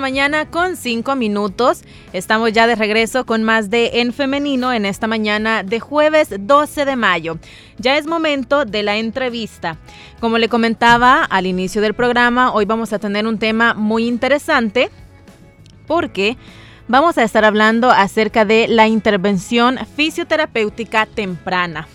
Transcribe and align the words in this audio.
Mañana 0.00 0.50
con 0.50 0.76
5 0.76 1.14
minutos. 1.14 1.82
Estamos 2.12 2.52
ya 2.52 2.66
de 2.66 2.74
regreso 2.74 3.24
con 3.24 3.44
más 3.44 3.70
de 3.70 4.00
En 4.00 4.12
Femenino 4.12 4.72
en 4.72 4.84
esta 4.86 5.06
mañana 5.06 5.62
de 5.62 5.78
jueves 5.78 6.28
12 6.40 6.84
de 6.84 6.96
mayo. 6.96 7.38
Ya 7.78 7.96
es 7.96 8.06
momento 8.06 8.64
de 8.64 8.82
la 8.82 8.96
entrevista. 8.96 9.76
Como 10.18 10.38
le 10.38 10.48
comentaba 10.48 11.24
al 11.24 11.46
inicio 11.46 11.80
del 11.82 11.94
programa, 11.94 12.52
hoy 12.52 12.64
vamos 12.64 12.92
a 12.92 12.98
tener 12.98 13.26
un 13.26 13.38
tema 13.38 13.74
muy 13.74 14.06
interesante 14.06 14.90
porque 15.86 16.36
vamos 16.88 17.18
a 17.18 17.22
estar 17.22 17.44
hablando 17.44 17.90
acerca 17.90 18.44
de 18.44 18.66
la 18.68 18.88
intervención 18.88 19.78
fisioterapéutica 19.96 21.06
temprana. 21.06 21.86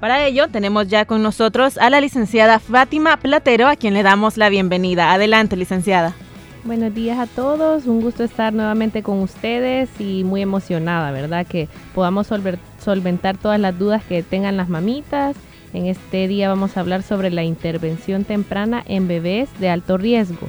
Para 0.00 0.24
ello 0.24 0.48
tenemos 0.48 0.86
ya 0.86 1.06
con 1.06 1.22
nosotros 1.22 1.76
a 1.78 1.90
la 1.90 2.00
licenciada 2.00 2.60
Fátima 2.60 3.16
Platero, 3.16 3.66
a 3.66 3.74
quien 3.74 3.94
le 3.94 4.04
damos 4.04 4.36
la 4.36 4.48
bienvenida. 4.48 5.12
Adelante, 5.12 5.56
licenciada. 5.56 6.14
Buenos 6.68 6.94
días 6.94 7.18
a 7.18 7.26
todos, 7.26 7.86
un 7.86 8.02
gusto 8.02 8.24
estar 8.24 8.52
nuevamente 8.52 9.02
con 9.02 9.20
ustedes 9.20 9.88
y 9.98 10.22
muy 10.22 10.42
emocionada, 10.42 11.12
¿verdad? 11.12 11.46
Que 11.46 11.66
podamos 11.94 12.26
solventar 12.78 13.38
todas 13.38 13.58
las 13.58 13.78
dudas 13.78 14.04
que 14.04 14.22
tengan 14.22 14.58
las 14.58 14.68
mamitas. 14.68 15.34
En 15.72 15.86
este 15.86 16.28
día 16.28 16.50
vamos 16.50 16.76
a 16.76 16.80
hablar 16.80 17.02
sobre 17.02 17.30
la 17.30 17.42
intervención 17.42 18.24
temprana 18.24 18.84
en 18.86 19.08
bebés 19.08 19.48
de 19.58 19.70
alto 19.70 19.96
riesgo. 19.96 20.46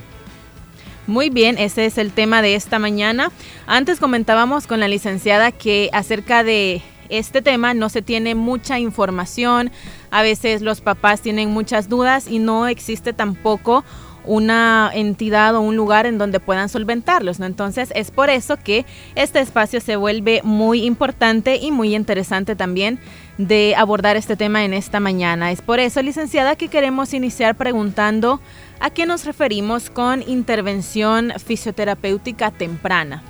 Muy 1.08 1.30
bien, 1.30 1.58
ese 1.58 1.86
es 1.86 1.98
el 1.98 2.12
tema 2.12 2.42
de 2.42 2.56
esta 2.56 2.80
mañana. 2.80 3.32
Antes 3.66 4.02
comentábamos 4.02 4.68
con 4.68 4.82
la 4.82 4.90
licenciada 4.90 5.54
que 5.54 5.90
acerca 5.94 6.44
de 6.44 6.82
este 7.08 7.42
tema 7.42 7.74
no 7.74 7.88
se 7.88 8.02
tiene 8.02 8.36
mucha 8.36 8.78
información, 8.78 9.72
a 10.12 10.22
veces 10.22 10.62
los 10.62 10.82
papás 10.82 11.22
tienen 11.22 11.50
muchas 11.50 11.88
dudas 11.88 12.28
y 12.28 12.40
no 12.40 12.68
existe 12.68 13.14
tampoco 13.14 13.86
una 14.26 14.92
entidad 14.94 15.56
o 15.56 15.62
un 15.62 15.76
lugar 15.76 16.06
en 16.06 16.18
donde 16.18 16.40
puedan 16.40 16.70
solventarlos, 16.70 17.40
¿no? 17.40 17.46
Entonces 17.46 17.92
es 17.96 18.12
por 18.12 18.30
eso 18.30 18.58
que 18.58 18.86
este 19.16 19.40
espacio 19.40 19.82
se 19.82 19.96
vuelve 19.96 20.42
muy 20.44 20.86
importante 20.86 21.58
y 21.58 21.72
muy 21.72 21.96
interesante 21.96 22.56
también 22.56 23.00
de 23.38 23.74
abordar 23.78 24.18
este 24.18 24.36
tema 24.36 24.66
en 24.66 24.74
esta 24.74 25.00
mañana. 25.00 25.52
Es 25.52 25.62
por 25.62 25.80
eso, 25.80 26.02
licenciada, 26.02 26.56
que 26.56 26.68
queremos 26.68 27.14
iniciar 27.14 27.56
preguntando 27.56 28.42
a 28.80 28.90
qué 28.90 29.06
nos 29.06 29.26
referimos 29.26 29.90
con 29.90 30.24
intervención 30.28 31.32
fisioterapéutica 31.44 32.52
temprana. 32.52 33.24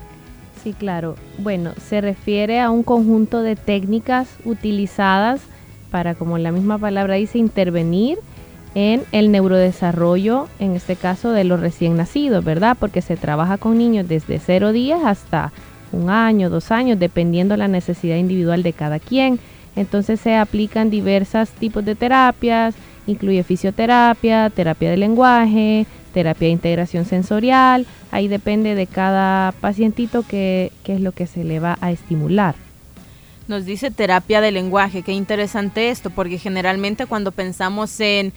Sí, 0.64 0.74
claro. 0.74 1.16
Bueno, 1.38 1.74
se 1.88 2.02
refiere 2.02 2.60
a 2.60 2.70
un 2.70 2.84
conjunto 2.84 3.42
de 3.42 3.56
técnicas 3.56 4.28
utilizadas 4.46 5.42
para, 5.90 6.16
como 6.16 6.38
la 6.38 6.52
misma 6.52 6.78
palabra 6.78 7.16
dice, 7.16 7.38
intervenir 7.38 8.20
en 8.76 9.04
el 9.12 9.32
neurodesarrollo, 9.32 10.48
en 10.60 10.76
este 10.76 10.96
caso 10.96 11.32
de 11.32 11.44
los 11.44 11.60
recién 11.60 11.98
nacidos, 11.98 12.44
¿verdad? 12.44 12.78
Porque 12.80 13.02
se 13.02 13.18
trabaja 13.18 13.58
con 13.58 13.78
niños 13.78 14.08
desde 14.08 14.40
cero 14.40 14.72
días 14.72 15.02
hasta 15.04 15.52
un 15.92 16.10
año, 16.10 16.50
dos 16.50 16.72
años, 16.72 17.00
dependiendo 17.00 17.58
la 17.58 17.68
necesidad 17.68 18.18
individual 18.18 18.64
de 18.64 18.74
cada 18.74 19.00
quien. 19.00 19.40
Entonces 19.76 20.20
se 20.20 20.36
aplican 20.36 20.90
diversos 20.90 21.50
tipos 21.50 21.84
de 21.86 21.96
terapias, 21.96 22.76
incluye 23.08 23.44
fisioterapia, 23.44 24.50
terapia 24.50 24.92
de 24.92 24.98
lenguaje, 24.98 25.86
terapia 26.14 26.48
de 26.48 26.54
integración 26.54 27.06
sensorial, 27.06 27.86
ahí 28.12 28.28
depende 28.28 28.76
de 28.76 28.88
cada 28.88 29.52
pacientito 29.54 30.24
qué, 30.28 30.72
es 30.86 31.02
lo 31.02 31.12
que 31.12 31.28
se 31.28 31.44
le 31.44 31.60
va 31.60 31.78
a 31.82 31.92
estimular. 31.92 32.56
Nos 33.50 33.66
dice 33.66 33.92
terapia 33.92 34.40
de 34.40 34.54
lenguaje, 34.54 35.02
qué 35.02 35.12
interesante 35.12 35.90
esto, 35.90 36.10
porque 36.10 36.38
generalmente 36.38 37.06
cuando 37.06 37.34
pensamos 37.34 38.00
en 38.00 38.32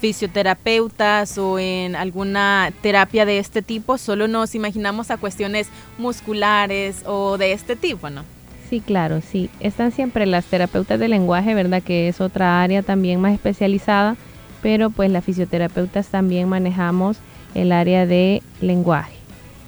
fisioterapeutas 0.00 1.36
o 1.36 1.58
en 1.58 1.94
alguna 1.94 2.72
terapia 2.80 3.26
de 3.26 3.38
este 3.38 3.60
tipo, 3.60 3.98
solo 3.98 4.26
nos 4.26 4.54
imaginamos 4.54 5.10
a 5.10 5.18
cuestiones 5.18 5.68
musculares 5.98 7.02
o 7.04 7.36
de 7.36 7.52
este 7.52 7.76
tipo, 7.76 8.08
¿no? 8.08 8.24
Sí, 8.70 8.80
claro, 8.80 9.20
sí. 9.20 9.50
Están 9.60 9.92
siempre 9.92 10.24
las 10.24 10.46
terapeutas 10.46 10.98
de 10.98 11.08
lenguaje, 11.08 11.52
¿verdad? 11.52 11.82
Que 11.82 12.08
es 12.08 12.22
otra 12.22 12.62
área 12.62 12.82
también 12.82 13.20
más 13.20 13.34
especializada 13.34 14.16
pero 14.62 14.90
pues 14.90 15.10
las 15.10 15.24
fisioterapeutas 15.24 16.06
también 16.06 16.48
manejamos 16.48 17.18
el 17.54 17.72
área 17.72 18.06
de 18.06 18.42
lenguaje. 18.60 19.12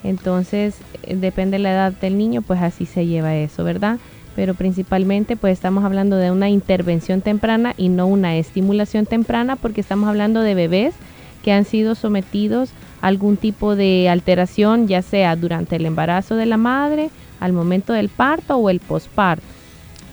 Entonces, 0.05 0.76
eh, 1.03 1.16
depende 1.16 1.56
de 1.56 1.65
la 1.65 1.72
edad 1.72 1.93
del 1.93 2.16
niño, 2.16 2.41
pues 2.41 2.62
así 2.62 2.87
se 2.87 3.06
lleva 3.06 3.34
eso, 3.34 3.65
¿verdad? 3.65 3.99
Pero 4.36 4.54
principalmente 4.54 5.36
pues 5.36 5.52
estamos 5.52 5.84
hablando 5.84 6.16
de 6.16 6.30
una 6.30 6.48
intervención 6.48 7.20
temprana 7.20 7.74
y 7.76 7.88
no 7.88 8.06
una 8.06 8.36
estimulación 8.36 9.06
temprana 9.06 9.56
porque 9.56 9.80
estamos 9.80 10.08
hablando 10.08 10.40
de 10.40 10.54
bebés 10.54 10.94
que 11.42 11.52
han 11.52 11.64
sido 11.64 11.94
sometidos 11.94 12.70
a 13.00 13.08
algún 13.08 13.36
tipo 13.36 13.76
de 13.76 14.08
alteración, 14.08 14.88
ya 14.88 15.02
sea 15.02 15.36
durante 15.36 15.76
el 15.76 15.86
embarazo 15.86 16.36
de 16.36 16.46
la 16.46 16.56
madre, 16.56 17.10
al 17.38 17.52
momento 17.52 17.92
del 17.92 18.08
parto 18.08 18.56
o 18.56 18.70
el 18.70 18.80
posparto. 18.80 19.44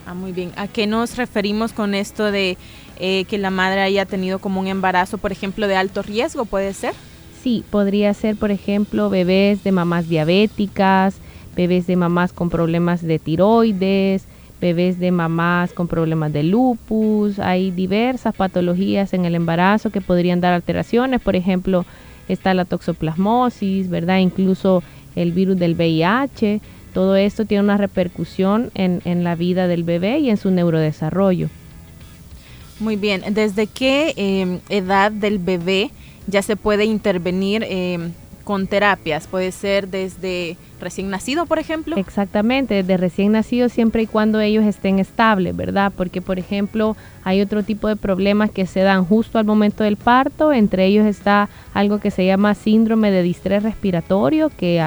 Ah, 0.05 0.13
muy 0.13 0.33
bien. 0.33 0.51
¿A 0.57 0.67
qué 0.67 0.87
nos 0.87 1.15
referimos 1.15 1.71
con 1.71 1.93
esto 1.93 2.31
de 2.31 2.57
eh, 2.99 3.25
que 3.25 3.37
la 3.37 3.49
madre 3.49 3.81
haya 3.81 4.05
tenido 4.05 4.39
como 4.39 4.59
un 4.59 4.67
embarazo, 4.67 5.17
por 5.17 5.31
ejemplo, 5.31 5.67
de 5.67 5.75
alto 5.75 6.01
riesgo, 6.01 6.45
¿puede 6.45 6.73
ser? 6.73 6.93
Sí, 7.41 7.63
podría 7.69 8.13
ser, 8.13 8.35
por 8.35 8.51
ejemplo, 8.51 9.09
bebés 9.09 9.63
de 9.63 9.71
mamás 9.71 10.09
diabéticas, 10.09 11.15
bebés 11.55 11.87
de 11.87 11.95
mamás 11.95 12.33
con 12.33 12.49
problemas 12.49 13.01
de 13.01 13.19
tiroides, 13.19 14.25
bebés 14.59 14.99
de 14.99 15.11
mamás 15.11 15.73
con 15.73 15.87
problemas 15.87 16.31
de 16.31 16.43
lupus. 16.43 17.39
Hay 17.39 17.71
diversas 17.71 18.35
patologías 18.35 19.13
en 19.13 19.25
el 19.25 19.35
embarazo 19.35 19.89
que 19.89 20.01
podrían 20.01 20.41
dar 20.41 20.53
alteraciones. 20.53 21.21
Por 21.21 21.35
ejemplo, 21.35 21.85
está 22.27 22.53
la 22.53 22.65
toxoplasmosis, 22.65 23.89
¿verdad? 23.89 24.19
Incluso 24.19 24.83
el 25.15 25.31
virus 25.31 25.57
del 25.57 25.75
VIH. 25.75 26.61
Todo 26.93 27.15
esto 27.15 27.45
tiene 27.45 27.63
una 27.63 27.77
repercusión 27.77 28.69
en, 28.75 29.01
en 29.05 29.23
la 29.23 29.35
vida 29.35 29.67
del 29.67 29.83
bebé 29.83 30.19
y 30.19 30.29
en 30.29 30.37
su 30.37 30.51
neurodesarrollo. 30.51 31.49
Muy 32.81 32.95
bien, 32.95 33.21
¿desde 33.35 33.67
qué 33.67 34.13
em, 34.15 34.59
edad 34.69 35.11
del 35.11 35.37
bebé 35.37 35.91
ya 36.25 36.41
se 36.41 36.55
puede 36.55 36.85
intervenir 36.85 37.63
em, 37.69 38.11
con 38.43 38.67
terapias? 38.67 39.27
¿Puede 39.27 39.51
ser 39.51 39.87
desde 39.87 40.57
recién 40.79 41.09
nacido, 41.09 41.45
por 41.45 41.59
ejemplo? 41.59 41.95
Exactamente, 41.97 42.75
desde 42.75 42.97
recién 42.97 43.31
nacido 43.31 43.69
siempre 43.69 44.03
y 44.03 44.07
cuando 44.07 44.39
ellos 44.39 44.65
estén 44.65 44.99
estables, 44.99 45.55
¿verdad? 45.55 45.91
Porque, 45.95 46.21
por 46.21 46.39
ejemplo, 46.39 46.97
hay 47.23 47.41
otro 47.41 47.63
tipo 47.63 47.87
de 47.87 47.95
problemas 47.95 48.49
que 48.49 48.65
se 48.65 48.81
dan 48.81 49.05
justo 49.05 49.37
al 49.39 49.45
momento 49.45 49.83
del 49.83 49.97
parto, 49.97 50.53
entre 50.53 50.85
ellos 50.85 51.05
está 51.05 51.49
algo 51.73 51.99
que 51.99 52.11
se 52.11 52.25
llama 52.25 52.55
síndrome 52.55 53.11
de 53.11 53.23
distrés 53.23 53.63
respiratorio, 53.63 54.49
que 54.49 54.83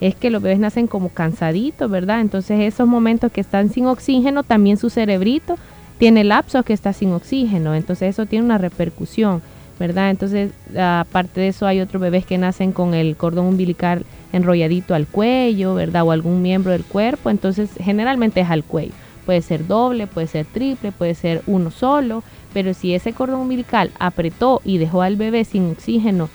es 0.00 0.14
que 0.16 0.30
los 0.30 0.42
bebés 0.42 0.58
nacen 0.58 0.86
como 0.86 1.10
cansaditos, 1.10 1.90
¿verdad? 1.90 2.20
Entonces 2.20 2.60
esos 2.60 2.88
momentos 2.88 3.30
que 3.30 3.40
están 3.40 3.70
sin 3.70 3.86
oxígeno, 3.86 4.42
también 4.42 4.76
su 4.76 4.90
cerebrito 4.90 5.56
tiene 5.98 6.24
lapsos 6.24 6.64
que 6.64 6.72
está 6.72 6.92
sin 6.92 7.12
oxígeno, 7.12 7.74
entonces 7.74 8.08
eso 8.10 8.26
tiene 8.26 8.44
una 8.44 8.58
repercusión, 8.58 9.42
¿verdad? 9.78 10.10
Entonces, 10.10 10.52
aparte 10.78 11.40
de 11.40 11.48
eso, 11.48 11.66
hay 11.66 11.80
otros 11.80 12.00
bebés 12.00 12.24
que 12.24 12.38
nacen 12.38 12.72
con 12.72 12.94
el 12.94 13.16
cordón 13.16 13.46
umbilical 13.46 14.04
enrolladito 14.32 14.94
al 14.94 15.06
cuello, 15.06 15.74
¿verdad? 15.74 16.04
O 16.04 16.12
algún 16.12 16.42
miembro 16.42 16.72
del 16.72 16.84
cuerpo, 16.84 17.30
entonces 17.30 17.70
generalmente 17.78 18.40
es 18.40 18.50
al 18.50 18.64
cuello. 18.64 18.92
Puede 19.26 19.42
ser 19.42 19.66
doble, 19.66 20.06
puede 20.06 20.26
ser 20.26 20.46
triple, 20.46 20.92
puede 20.92 21.14
ser 21.14 21.42
uno 21.46 21.70
solo, 21.70 22.22
pero 22.52 22.74
si 22.74 22.94
ese 22.94 23.12
cordón 23.12 23.40
umbilical 23.40 23.90
apretó 23.98 24.60
y 24.64 24.78
dejó 24.78 25.02
al 25.02 25.16
bebé 25.16 25.44
sin 25.44 25.70
oxígeno, 25.70 26.28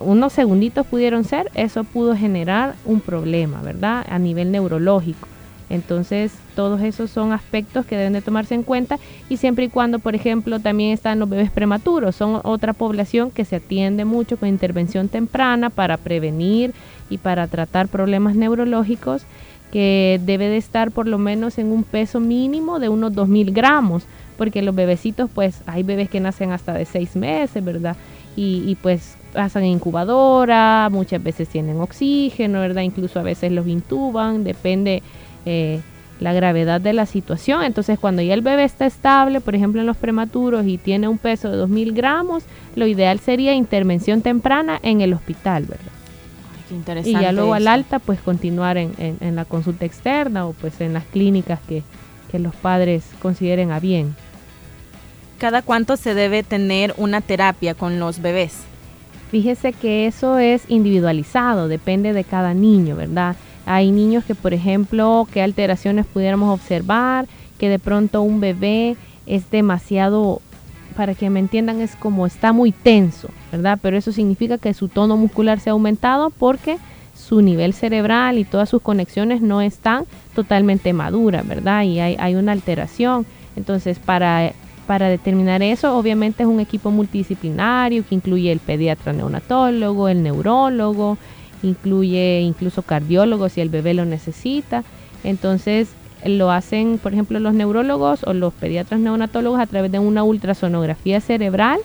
unos 0.00 0.32
segunditos 0.32 0.86
pudieron 0.86 1.24
ser, 1.24 1.50
eso 1.54 1.84
pudo 1.84 2.16
generar 2.16 2.74
un 2.84 3.00
problema, 3.00 3.62
¿verdad? 3.62 4.04
A 4.08 4.18
nivel 4.18 4.50
neurológico. 4.50 5.28
Entonces, 5.70 6.32
todos 6.54 6.80
esos 6.82 7.10
son 7.10 7.32
aspectos 7.32 7.86
que 7.86 7.96
deben 7.96 8.12
de 8.12 8.22
tomarse 8.22 8.54
en 8.54 8.62
cuenta 8.62 8.98
y 9.28 9.38
siempre 9.38 9.64
y 9.64 9.68
cuando, 9.68 9.98
por 9.98 10.14
ejemplo, 10.14 10.60
también 10.60 10.92
están 10.92 11.18
los 11.18 11.28
bebés 11.28 11.50
prematuros, 11.50 12.14
son 12.16 12.40
otra 12.44 12.72
población 12.72 13.30
que 13.30 13.44
se 13.44 13.56
atiende 13.56 14.04
mucho 14.04 14.36
con 14.36 14.48
intervención 14.48 15.08
temprana 15.08 15.70
para 15.70 15.96
prevenir 15.96 16.74
y 17.08 17.18
para 17.18 17.46
tratar 17.46 17.88
problemas 17.88 18.36
neurológicos 18.36 19.22
que 19.72 20.20
debe 20.24 20.48
de 20.48 20.58
estar 20.58 20.92
por 20.92 21.08
lo 21.08 21.18
menos 21.18 21.58
en 21.58 21.72
un 21.72 21.82
peso 21.82 22.20
mínimo 22.20 22.78
de 22.78 22.88
unos 22.88 23.12
2.000 23.12 23.52
gramos, 23.52 24.04
porque 24.36 24.62
los 24.62 24.74
bebecitos, 24.74 25.28
pues 25.34 25.62
hay 25.66 25.82
bebés 25.82 26.08
que 26.08 26.20
nacen 26.20 26.52
hasta 26.52 26.74
de 26.74 26.84
6 26.84 27.16
meses, 27.16 27.64
¿verdad? 27.64 27.96
Y, 28.36 28.62
y 28.66 28.76
pues 28.76 29.16
pasan 29.32 29.64
en 29.64 29.70
incubadora, 29.70 30.88
muchas 30.92 31.22
veces 31.22 31.48
tienen 31.48 31.80
oxígeno, 31.80 32.60
¿verdad? 32.60 32.82
Incluso 32.82 33.18
a 33.18 33.24
veces 33.24 33.50
los 33.50 33.66
intuban, 33.66 34.44
depende 34.44 35.02
eh, 35.44 35.80
la 36.20 36.32
gravedad 36.32 36.80
de 36.80 36.92
la 36.92 37.06
situación. 37.06 37.62
Entonces, 37.62 37.98
cuando 37.98 38.22
ya 38.22 38.34
el 38.34 38.40
bebé 38.40 38.64
está 38.64 38.86
estable, 38.86 39.40
por 39.40 39.54
ejemplo 39.54 39.80
en 39.80 39.86
los 39.86 39.96
prematuros 39.96 40.66
y 40.66 40.78
tiene 40.78 41.08
un 41.08 41.18
peso 41.18 41.50
de 41.50 41.62
2.000 41.64 41.94
gramos, 41.94 42.44
lo 42.76 42.86
ideal 42.86 43.18
sería 43.20 43.54
intervención 43.54 44.22
temprana 44.22 44.78
en 44.82 45.00
el 45.00 45.12
hospital, 45.12 45.64
¿verdad? 45.64 45.92
y 47.04 47.12
ya 47.12 47.30
luego 47.30 47.54
al 47.54 47.68
alta, 47.68 47.98
pues 47.98 48.20
continuar 48.20 48.78
en, 48.78 48.92
en, 48.98 49.36
la 49.36 49.44
consulta 49.44 49.84
externa 49.84 50.46
o 50.46 50.54
pues 50.54 50.80
en 50.80 50.92
las 50.92 51.04
clínicas 51.04 51.60
que, 51.68 51.82
que 52.32 52.38
los 52.38 52.54
padres 52.56 53.04
consideren 53.20 53.70
a 53.70 53.78
bien. 53.78 54.16
¿Cada 55.38 55.62
cuánto 55.62 55.96
se 55.96 56.14
debe 56.14 56.42
tener 56.42 56.94
una 56.96 57.20
terapia 57.20 57.74
con 57.74 58.00
los 58.00 58.20
bebés? 58.20 58.64
Fíjese 59.34 59.72
que 59.72 60.06
eso 60.06 60.38
es 60.38 60.62
individualizado, 60.68 61.66
depende 61.66 62.12
de 62.12 62.22
cada 62.22 62.54
niño, 62.54 62.94
¿verdad? 62.94 63.34
Hay 63.66 63.90
niños 63.90 64.22
que, 64.22 64.36
por 64.36 64.54
ejemplo, 64.54 65.26
qué 65.32 65.42
alteraciones 65.42 66.06
pudiéramos 66.06 66.54
observar, 66.54 67.26
que 67.58 67.68
de 67.68 67.80
pronto 67.80 68.22
un 68.22 68.38
bebé 68.38 68.96
es 69.26 69.50
demasiado 69.50 70.40
para 70.94 71.16
que 71.16 71.30
me 71.30 71.40
entiendan, 71.40 71.80
es 71.80 71.96
como 71.96 72.26
está 72.26 72.52
muy 72.52 72.70
tenso, 72.70 73.28
¿verdad? 73.50 73.80
Pero 73.82 73.96
eso 73.96 74.12
significa 74.12 74.56
que 74.56 74.72
su 74.72 74.86
tono 74.86 75.16
muscular 75.16 75.58
se 75.58 75.68
ha 75.68 75.72
aumentado 75.72 76.30
porque 76.30 76.78
su 77.12 77.42
nivel 77.42 77.74
cerebral 77.74 78.38
y 78.38 78.44
todas 78.44 78.68
sus 78.68 78.82
conexiones 78.82 79.42
no 79.42 79.60
están 79.60 80.04
totalmente 80.36 80.92
maduras, 80.92 81.44
¿verdad? 81.44 81.82
Y 81.82 81.98
hay, 81.98 82.14
hay 82.20 82.36
una 82.36 82.52
alteración. 82.52 83.26
Entonces, 83.56 83.98
para, 83.98 84.52
para 84.86 85.08
determinar 85.08 85.62
eso, 85.62 85.96
obviamente 85.96 86.42
es 86.42 86.48
un 86.48 86.60
equipo 86.60 86.90
multidisciplinario 86.90 88.04
que 88.06 88.14
incluye 88.14 88.52
el 88.52 88.60
pediatra 88.60 89.12
neonatólogo, 89.12 90.08
el 90.08 90.22
neurólogo, 90.22 91.18
incluye 91.62 92.40
incluso 92.40 92.82
cardiólogos 92.82 93.52
si 93.52 93.60
el 93.60 93.68
bebé 93.68 93.94
lo 93.94 94.04
necesita. 94.04 94.84
Entonces, 95.24 95.88
lo 96.24 96.50
hacen, 96.50 96.98
por 96.98 97.12
ejemplo, 97.12 97.38
los 97.38 97.54
neurólogos 97.54 98.24
o 98.24 98.32
los 98.32 98.52
pediatras 98.54 99.00
neonatólogos 99.00 99.60
a 99.60 99.66
través 99.66 99.92
de 99.92 99.98
una 99.98 100.22
ultrasonografía 100.24 101.20
cerebral 101.20 101.80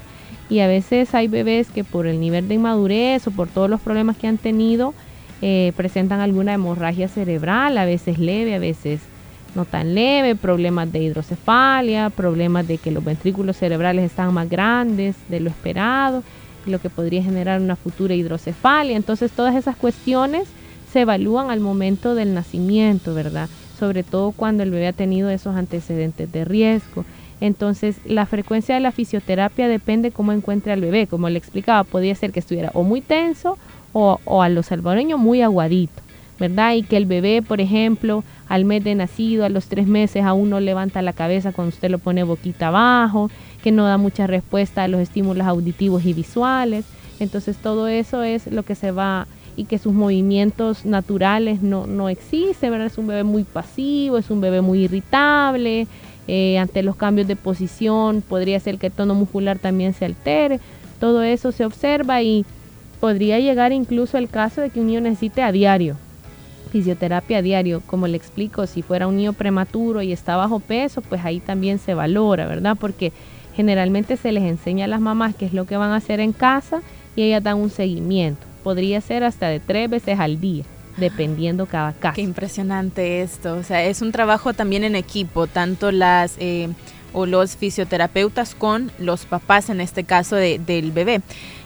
y 0.50 0.60
a 0.60 0.68
veces 0.68 1.14
hay 1.14 1.28
bebés 1.28 1.70
que 1.70 1.84
por 1.84 2.08
el 2.08 2.20
nivel 2.20 2.48
de 2.48 2.56
inmadurez 2.56 3.28
o 3.28 3.32
por 3.32 3.48
todos 3.48 3.70
los 3.70 3.82
problemas 3.82 4.18
que 4.18 4.28
han 4.28 4.38
tenido 4.38 4.94
eh, 5.42 5.74
presentan 5.76 6.20
alguna 6.20 6.54
hemorragia 6.54 7.08
cerebral, 7.08 7.78
a 7.78 7.86
veces 7.86 8.18
leve, 8.18 8.56
a 8.56 8.60
veces 8.60 9.02
no 9.56 9.66
tan 9.66 9.96
leve, 9.96 10.36
problemas 10.36 10.92
de 10.92 11.00
hidrocefalia, 11.00 12.10
problemas 12.10 12.68
de 12.68 12.78
que 12.78 12.92
los 12.92 13.04
ventrículos 13.04 13.58
cerebrales 13.58 14.06
están 14.06 14.34
más 14.34 14.50
grandes 14.50 15.16
de 15.28 15.40
lo 15.40 15.50
esperado, 15.50 16.24
lo 16.66 16.80
que 16.80 16.90
podría 16.90 17.24
generar 17.24 17.62
una 17.62 17.76
futura 17.76 18.14
hidrocefalia. 18.14 18.96
Entonces 18.96 19.32
todas 19.32 19.56
esas 19.56 19.76
cuestiones 19.76 20.48
se 20.92 21.02
evalúan 21.02 21.52
al 21.52 21.60
momento 21.60 22.16
del 22.16 22.34
nacimiento, 22.34 23.14
¿verdad? 23.14 23.50
sobre 23.80 24.04
todo 24.04 24.32
cuando 24.32 24.64
el 24.64 24.72
bebé 24.72 24.88
ha 24.88 24.94
tenido 24.94 25.30
esos 25.30 25.56
antecedentes 25.56 26.32
de 26.32 26.44
riesgo. 26.44 27.06
Entonces, 27.42 27.96
la 28.06 28.26
frecuencia 28.26 28.76
de 28.76 28.82
la 28.82 28.92
fisioterapia 28.92 29.70
depende 29.70 30.12
cómo 30.12 30.34
encuentre 30.34 30.74
al 30.74 30.82
bebé. 30.82 31.08
Como 31.08 31.30
le 31.30 31.40
explicaba, 31.40 31.86
podría 31.86 32.14
ser 32.14 32.34
que 32.34 32.42
estuviera 32.42 32.72
o 32.74 32.84
muy 32.84 33.00
tenso 33.00 33.58
o, 33.94 34.20
a 34.44 34.50
los 34.50 34.68
salvadoreños 34.68 35.20
muy 35.20 35.42
aguadito, 35.42 36.02
¿verdad? 36.38 36.74
Y 36.74 36.84
que 36.84 36.98
el 36.98 37.06
bebé, 37.06 37.42
por 37.42 37.62
ejemplo, 37.62 38.26
al 38.50 38.66
mes 38.66 38.84
de 38.84 38.96
nacido, 38.96 39.46
a 39.46 39.50
los 39.50 39.68
tres 39.68 39.88
meses, 39.88 40.26
aún 40.26 40.50
no 40.50 40.60
levanta 40.60 41.04
la 41.04 41.14
cabeza 41.14 41.54
cuando 41.54 41.70
usted 41.70 41.90
lo 41.90 42.00
pone 42.00 42.24
boquita 42.24 42.70
abajo, 42.70 43.30
que 43.64 43.72
no 43.72 43.86
da 43.86 43.98
mucha 43.98 44.26
respuesta 44.26 44.84
a 44.84 44.88
los 44.88 45.00
estímulos 45.00 45.46
auditivos 45.46 46.04
y 46.04 46.14
visuales. 46.14 46.86
Entonces, 47.20 47.58
todo 47.58 47.88
eso 47.88 48.24
es 48.24 48.48
lo 48.48 48.64
que 48.64 48.74
se 48.74 48.92
va 48.92 49.28
y 49.56 49.66
que 49.66 49.78
sus 49.78 49.94
movimientos 49.94 50.84
naturales 50.84 51.62
no, 51.62 51.86
no 51.86 52.10
existen, 52.10 52.72
¿verdad? 52.72 52.88
Es 52.88 52.98
un 52.98 53.08
bebé 53.08 53.24
muy 53.24 53.44
pasivo, 53.44 54.18
es 54.18 54.32
un 54.32 54.42
bebé 54.42 54.62
muy 54.62 54.86
irritable, 54.86 55.86
eh, 56.28 56.58
ante 56.58 56.82
los 56.82 56.96
cambios 56.96 57.28
de 57.28 57.36
posición 57.36 58.22
podría 58.22 58.60
ser 58.60 58.78
que 58.78 58.88
el 58.88 58.94
tono 58.94 59.16
muscular 59.16 59.60
también 59.60 59.94
se 59.94 60.06
altere, 60.06 60.60
todo 61.00 61.24
eso 61.24 61.52
se 61.52 61.66
observa 61.66 62.22
y 62.22 62.46
podría 63.00 63.40
llegar 63.40 63.74
incluso 63.74 64.18
el 64.18 64.30
caso 64.30 64.62
de 64.62 64.70
que 64.70 64.80
un 64.80 64.88
niño 64.88 65.02
necesite 65.02 65.44
a 65.44 65.52
diario 65.52 65.98
fisioterapia 66.72 67.40
a 67.40 67.42
diario, 67.42 67.82
como 67.86 68.08
le 68.08 68.18
explico, 68.18 68.68
si 68.68 68.82
fuera 68.82 69.08
un 69.08 69.18
niño 69.18 69.34
prematuro 69.34 70.02
y 70.02 70.12
está 70.12 70.36
bajo 70.38 70.60
peso, 70.60 71.02
pues 71.02 71.26
ahí 71.26 71.40
también 71.40 71.80
se 71.80 71.94
valora, 71.94 72.48
¿verdad? 72.48 72.78
Porque 72.80 73.12
generalmente 73.56 74.18
se 74.18 74.32
les 74.32 74.44
enseña 74.44 74.86
a 74.86 74.88
las 74.88 75.02
mamás 75.02 75.36
qué 75.36 75.46
es 75.46 75.54
lo 75.54 75.66
que 75.66 75.78
van 75.78 75.92
a 75.92 75.98
hacer 75.98 76.20
en 76.20 76.34
casa 76.34 76.82
y 77.16 77.24
ellas 77.24 77.44
dan 77.44 77.58
un 77.58 77.70
seguimiento 77.70 78.50
podría 78.64 79.02
ser 79.02 79.24
hasta 79.24 79.48
de 79.48 79.60
tres 79.60 79.90
veces 79.90 80.20
al 80.20 80.40
día 80.40 80.64
dependiendo 80.98 81.66
cada 81.66 81.94
caso. 81.94 82.16
Qué 82.16 82.22
impresionante 82.22 83.22
esto. 83.22 83.56
O 83.56 83.64
sea, 83.64 83.86
es 83.86 84.02
un 84.02 84.12
trabajo 84.12 84.54
también 84.54 84.84
en 84.84 84.96
equipo, 84.96 85.48
tanto 85.48 85.92
las 85.92 86.36
eh, 86.40 86.68
o 87.14 87.26
los 87.26 87.56
fisioterapeutas 87.56 88.56
con 88.56 88.92
los 89.00 89.26
papás, 89.26 89.70
en 89.70 89.82
este 89.82 90.04
caso 90.04 90.36
del 90.36 90.92
bebé. 90.92 91.22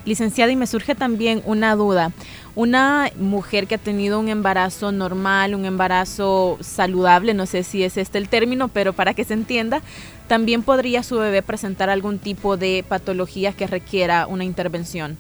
Licenciada, 0.06 0.52
y 0.52 0.56
me 0.56 0.68
surge 0.68 0.96
también 0.96 1.42
una 1.46 1.76
duda. 1.76 2.12
Una 2.56 3.10
mujer 3.18 3.68
que 3.68 3.76
ha 3.76 3.80
tenido 3.80 4.20
un 4.20 4.30
embarazo 4.30 4.92
normal, 4.92 5.56
un 5.56 5.66
embarazo 5.66 6.58
saludable, 6.62 7.34
no 7.34 7.46
sé 7.46 7.64
si 7.64 7.84
es 7.84 7.98
este 7.98 8.18
el 8.18 8.30
término, 8.30 8.68
pero 8.68 8.94
para 8.94 9.14
que 9.14 9.24
se 9.24 9.34
entienda, 9.34 9.82
también 10.28 10.62
podría 10.62 11.04
su 11.04 11.18
bebé 11.18 11.42
presentar 11.42 11.90
algún 11.90 12.20
tipo 12.20 12.58
de 12.58 12.86
patología 12.88 13.54
que 13.54 13.66
requiera 13.66 14.28
una 14.28 14.44
intervención. 14.44 15.18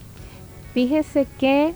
Fíjese 0.74 1.28
que 1.40 1.74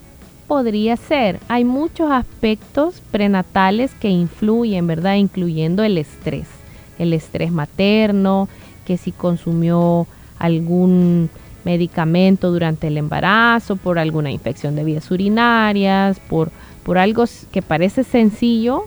podría 0.48 0.96
ser. 0.98 1.40
Hay 1.48 1.66
muchos 1.66 2.12
aspectos 2.12 3.02
prenatales 3.12 3.94
que 3.96 4.10
influyen, 4.10 4.88
¿verdad? 4.88 5.16
Incluyendo 5.16 5.84
el 5.84 5.98
estrés. 5.98 6.57
El 7.00 7.14
estrés 7.14 7.52
materno, 7.52 8.50
que 8.86 8.98
si 8.98 9.12
consumió 9.12 10.08
algún 10.40 11.30
medicamento 11.64 12.52
durante 12.52 12.88
el 12.88 12.98
embarazo, 12.98 13.76
por 13.76 14.00
alguna 14.00 14.32
infección 14.32 14.76
de 14.76 14.84
vías 14.84 15.12
urinarias, 15.12 16.20
por, 16.30 16.52
por 16.84 16.98
algo 16.98 17.26
que 17.52 17.62
parece 17.62 18.04
sencillo, 18.04 18.86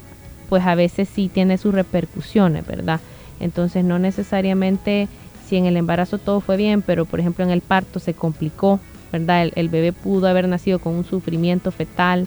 pues 0.49 0.65
a 0.65 0.75
veces 0.75 1.09
sí 1.12 1.31
tiene 1.33 1.59
sus 1.59 1.75
repercusiones, 1.75 2.67
¿verdad? 2.67 3.01
Entonces 3.39 3.85
no 3.85 3.99
necesariamente 3.99 5.09
si 5.47 5.57
en 5.57 5.67
el 5.67 5.76
embarazo 5.76 6.19
todo 6.19 6.40
fue 6.40 6.57
bien, 6.57 6.83
pero 6.83 7.05
por 7.05 7.21
ejemplo 7.21 7.45
en 7.45 7.50
el 7.50 7.61
parto 7.61 7.99
se 7.99 8.14
complicó 8.14 8.81
¿verdad? 9.12 9.50
El, 9.55 9.69
bebé 9.69 9.93
pudo 9.93 10.29
haber 10.29 10.49
nacido 10.49 10.79
con 10.79 10.95
un 10.95 11.05
sufrimiento 11.05 11.71
fetal 11.71 12.26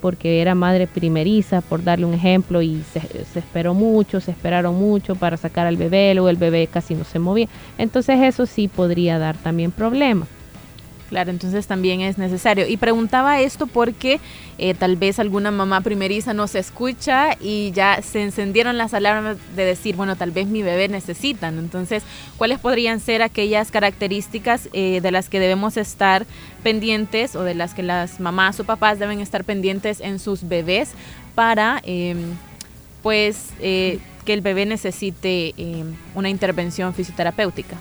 porque 0.00 0.40
era 0.40 0.54
madre 0.54 0.86
primeriza, 0.86 1.60
por 1.60 1.84
darle 1.84 2.06
un 2.06 2.14
ejemplo, 2.14 2.62
y 2.62 2.82
se, 2.92 3.00
esperó 3.38 3.74
mucho, 3.74 4.20
se 4.20 4.30
esperaron 4.30 4.74
mucho 4.74 5.14
para 5.14 5.36
sacar 5.36 5.66
al 5.66 5.76
bebé, 5.76 6.14
luego 6.14 6.28
el 6.28 6.36
bebé 6.36 6.66
casi 6.66 6.94
no 6.94 7.04
se 7.04 7.18
movía. 7.18 7.48
Entonces 7.78 8.18
eso 8.20 8.46
sí 8.46 8.68
podría 8.68 9.18
dar 9.18 9.36
también 9.36 9.70
problemas. 9.70 10.28
Claro, 11.10 11.32
entonces 11.32 11.66
también 11.66 12.02
es 12.02 12.18
necesario. 12.18 12.68
Y 12.68 12.76
preguntaba 12.76 13.40
esto 13.40 13.66
porque 13.66 14.20
eh, 14.58 14.74
tal 14.74 14.94
vez 14.94 15.18
alguna 15.18 15.50
mamá 15.50 15.80
primeriza 15.80 16.34
no 16.34 16.46
se 16.46 16.60
escucha 16.60 17.36
y 17.40 17.72
ya 17.72 18.00
se 18.00 18.22
encendieron 18.22 18.78
las 18.78 18.94
alarmas 18.94 19.36
de 19.56 19.64
decir, 19.64 19.96
bueno, 19.96 20.14
tal 20.14 20.30
vez 20.30 20.46
mi 20.46 20.62
bebé 20.62 20.86
necesitan. 20.86 21.58
Entonces, 21.58 22.04
¿cuáles 22.36 22.60
podrían 22.60 23.00
ser 23.00 23.22
aquellas 23.22 23.72
características 23.72 24.68
eh, 24.72 25.00
de 25.02 25.10
las 25.10 25.28
que 25.28 25.40
debemos 25.40 25.76
estar 25.76 26.26
pendientes 26.62 27.34
o 27.34 27.42
de 27.42 27.56
las 27.56 27.74
que 27.74 27.82
las 27.82 28.20
mamás 28.20 28.60
o 28.60 28.64
papás 28.64 29.00
deben 29.00 29.18
estar 29.18 29.42
pendientes 29.42 29.98
en 30.00 30.20
sus 30.20 30.46
bebés 30.46 30.92
para, 31.34 31.82
em, 31.84 32.18
pues, 33.02 33.48
eh, 33.60 33.98
que 34.24 34.32
el 34.32 34.42
bebé 34.42 34.64
necesite 34.64 35.54
em, 35.56 35.92
una 36.14 36.28
intervención 36.28 36.94
fisioterapéutica? 36.94 37.76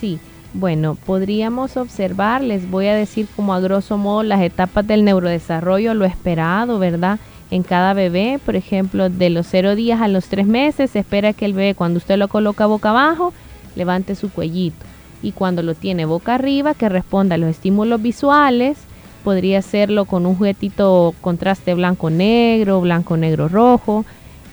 Sí. 0.00 0.18
Bueno, 0.52 0.96
podríamos 0.96 1.76
observar, 1.76 2.42
les 2.42 2.68
voy 2.68 2.86
a 2.86 2.94
decir 2.94 3.28
como 3.36 3.54
a 3.54 3.60
grosso 3.60 3.96
modo 3.98 4.24
las 4.24 4.40
etapas 4.42 4.84
del 4.84 5.04
neurodesarrollo, 5.04 5.94
lo 5.94 6.04
esperado, 6.04 6.80
¿verdad? 6.80 7.20
En 7.52 7.62
cada 7.62 7.94
bebé, 7.94 8.40
por 8.44 8.56
ejemplo, 8.56 9.08
de 9.10 9.30
los 9.30 9.46
cero 9.46 9.76
días 9.76 10.00
a 10.00 10.08
los 10.08 10.26
tres 10.26 10.46
meses, 10.46 10.90
se 10.90 10.98
espera 11.00 11.32
que 11.32 11.44
el 11.44 11.52
bebé 11.52 11.74
cuando 11.74 11.98
usted 11.98 12.16
lo 12.16 12.26
coloca 12.26 12.66
boca 12.66 12.90
abajo, 12.90 13.32
levante 13.76 14.16
su 14.16 14.30
cuellito. 14.30 14.84
Y 15.22 15.32
cuando 15.32 15.62
lo 15.62 15.74
tiene 15.74 16.04
boca 16.04 16.34
arriba, 16.34 16.74
que 16.74 16.88
responda 16.88 17.36
a 17.36 17.38
los 17.38 17.50
estímulos 17.50 18.02
visuales, 18.02 18.78
podría 19.22 19.58
hacerlo 19.60 20.04
con 20.04 20.26
un 20.26 20.34
juguetito 20.34 21.14
contraste 21.20 21.74
blanco-negro, 21.74 22.80
blanco-negro-rojo, 22.80 24.04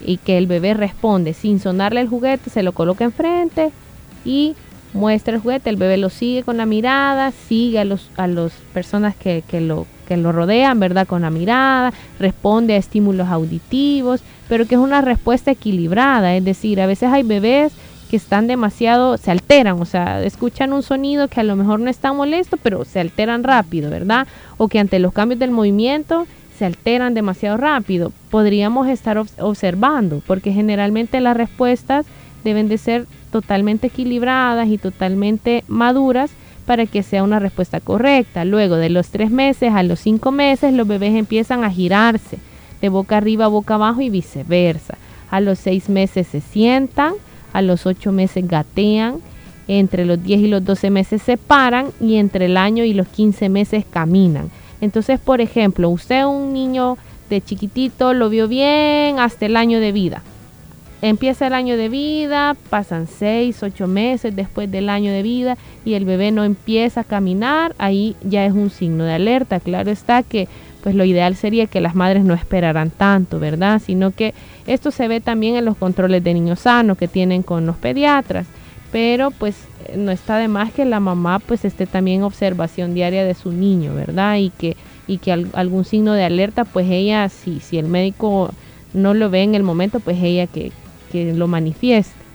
y 0.05 0.17
que 0.17 0.37
el 0.37 0.45
bebé 0.45 0.75
responde 0.75 1.33
sin 1.33 1.59
sonarle 1.59 2.01
el 2.01 2.07
juguete, 2.07 2.51
se 2.51 2.61
lo 2.61 2.73
coloca 2.73 3.03
enfrente 3.03 3.71
y 4.25 4.55
muestra 4.97 5.35
el 5.35 5.41
juguete, 5.41 5.69
el 5.69 5.77
bebé 5.77 5.97
lo 5.97 6.09
sigue 6.09 6.43
con 6.43 6.57
la 6.57 6.65
mirada, 6.65 7.31
sigue 7.31 7.79
a 7.79 7.85
los 7.85 8.09
a 8.17 8.27
las 8.27 8.51
personas 8.73 9.15
que, 9.15 9.43
que, 9.47 9.61
lo, 9.61 9.85
que 10.07 10.17
lo 10.17 10.31
rodean, 10.31 10.79
¿verdad? 10.79 11.07
Con 11.07 11.21
la 11.21 11.29
mirada, 11.29 11.93
responde 12.19 12.73
a 12.73 12.77
estímulos 12.77 13.27
auditivos, 13.27 14.21
pero 14.47 14.65
que 14.65 14.75
es 14.75 14.81
una 14.81 15.01
respuesta 15.01 15.51
equilibrada, 15.51 16.35
es 16.35 16.43
decir, 16.43 16.81
a 16.81 16.87
veces 16.87 17.09
hay 17.11 17.23
bebés 17.23 17.73
que 18.09 18.17
están 18.17 18.47
demasiado, 18.47 19.17
se 19.17 19.31
alteran, 19.31 19.81
o 19.81 19.85
sea, 19.85 20.23
escuchan 20.23 20.73
un 20.73 20.81
sonido 20.81 21.27
que 21.27 21.41
a 21.41 21.43
lo 21.43 21.55
mejor 21.55 21.79
no 21.79 21.89
está 21.89 22.13
molesto, 22.13 22.57
pero 22.57 22.85
se 22.85 22.99
alteran 22.99 23.43
rápido, 23.43 23.89
¿verdad? 23.89 24.27
O 24.57 24.67
que 24.67 24.79
ante 24.79 24.99
los 24.99 25.13
cambios 25.13 25.39
del 25.39 25.51
movimiento 25.51 26.25
se 26.57 26.65
alteran 26.65 27.13
demasiado 27.13 27.57
rápido. 27.57 28.11
Podríamos 28.29 28.87
estar 28.87 29.21
observando, 29.39 30.21
porque 30.25 30.53
generalmente 30.53 31.19
las 31.19 31.37
respuestas 31.37 32.05
deben 32.43 32.69
de 32.69 32.77
ser 32.77 33.05
totalmente 33.31 33.87
equilibradas 33.87 34.67
y 34.67 34.77
totalmente 34.77 35.63
maduras 35.67 36.31
para 36.65 36.85
que 36.85 37.03
sea 37.03 37.23
una 37.23 37.39
respuesta 37.39 37.79
correcta. 37.79 38.45
Luego 38.45 38.75
de 38.75 38.89
los 38.89 39.09
tres 39.09 39.31
meses 39.31 39.73
a 39.73 39.83
los 39.83 39.99
cinco 39.99 40.31
meses 40.31 40.73
los 40.73 40.87
bebés 40.87 41.15
empiezan 41.15 41.63
a 41.63 41.71
girarse 41.71 42.37
de 42.81 42.89
boca 42.89 43.17
arriba 43.17 43.45
a 43.45 43.49
boca 43.49 43.75
abajo 43.75 44.01
y 44.01 44.09
viceversa. 44.09 44.97
A 45.29 45.39
los 45.39 45.59
seis 45.59 45.89
meses 45.89 46.27
se 46.27 46.41
sientan, 46.41 47.13
a 47.53 47.61
los 47.61 47.85
ocho 47.85 48.11
meses 48.11 48.47
gatean, 48.47 49.19
entre 49.67 50.05
los 50.05 50.21
10 50.23 50.39
y 50.41 50.47
los 50.47 50.63
12 50.63 50.89
meses 50.89 51.21
se 51.21 51.37
paran 51.37 51.87
y 51.99 52.15
entre 52.15 52.45
el 52.45 52.57
año 52.57 52.83
y 52.83 52.93
los 52.93 53.07
15 53.07 53.49
meses 53.49 53.85
caminan. 53.89 54.49
Entonces, 54.79 55.19
por 55.19 55.41
ejemplo, 55.41 55.89
usted 55.89 56.25
un 56.25 56.53
niño 56.53 56.97
de 57.29 57.41
chiquitito 57.41 58.13
lo 58.13 58.29
vio 58.29 58.47
bien 58.47 59.19
hasta 59.19 59.45
el 59.45 59.57
año 59.57 59.79
de 59.79 59.91
vida. 59.91 60.21
Empieza 61.01 61.47
el 61.47 61.53
año 61.53 61.77
de 61.77 61.89
vida, 61.89 62.55
pasan 62.69 63.07
6, 63.07 63.61
8 63.61 63.87
meses 63.87 64.35
después 64.35 64.71
del 64.71 64.89
año 64.89 65.11
de 65.11 65.21
vida 65.21 65.57
y 65.85 65.93
el 65.93 66.05
bebé 66.05 66.31
no 66.31 66.43
empieza 66.43 67.01
a 67.01 67.03
caminar, 67.03 67.75
ahí 67.77 68.15
ya 68.23 68.45
es 68.45 68.53
un 68.53 68.71
signo 68.71 69.03
de 69.03 69.13
alerta. 69.13 69.59
Claro 69.59 69.91
está 69.91 70.23
que 70.23 70.47
pues 70.81 70.95
lo 70.95 71.03
ideal 71.03 71.35
sería 71.35 71.67
que 71.67 71.81
las 71.81 71.95
madres 71.95 72.23
no 72.23 72.33
esperaran 72.33 72.89
tanto, 72.89 73.39
¿verdad? 73.39 73.81
Sino 73.83 74.11
que 74.11 74.33
esto 74.65 74.89
se 74.89 75.07
ve 75.07 75.19
también 75.19 75.55
en 75.55 75.65
los 75.65 75.77
controles 75.77 76.23
de 76.23 76.33
niños 76.33 76.61
sanos 76.61 76.97
que 76.97 77.07
tienen 77.07 77.43
con 77.43 77.65
los 77.65 77.75
pediatras, 77.75 78.47
pero 78.91 79.31
pues 79.31 79.55
no 79.95 80.11
está 80.11 80.37
de 80.37 80.47
más 80.47 80.71
que 80.71 80.85
la 80.85 80.99
mamá 80.99 81.39
pues 81.39 81.63
esté 81.63 81.85
también 81.85 82.19
en 82.19 82.23
observación 82.23 82.93
diaria 82.93 83.23
de 83.23 83.35
su 83.35 83.51
niño, 83.51 83.93
¿verdad? 83.93 84.37
Y 84.37 84.49
que 84.49 84.77
y 85.07 85.19
que 85.19 85.31
algún 85.31 85.85
signo 85.85 86.13
de 86.13 86.25
alerta, 86.25 86.65
pues 86.65 86.87
ella, 86.89 87.29
si, 87.29 87.61
si 87.61 87.77
el 87.77 87.87
médico 87.87 88.51
no 88.93 89.13
lo 89.13 89.29
ve 89.29 89.43
en 89.43 89.55
el 89.55 89.63
momento, 89.63 89.99
pues 89.99 90.17
ella 90.21 90.47
que, 90.47 90.71
que 91.11 91.33
lo 91.33 91.47
manifieste. 91.47 92.27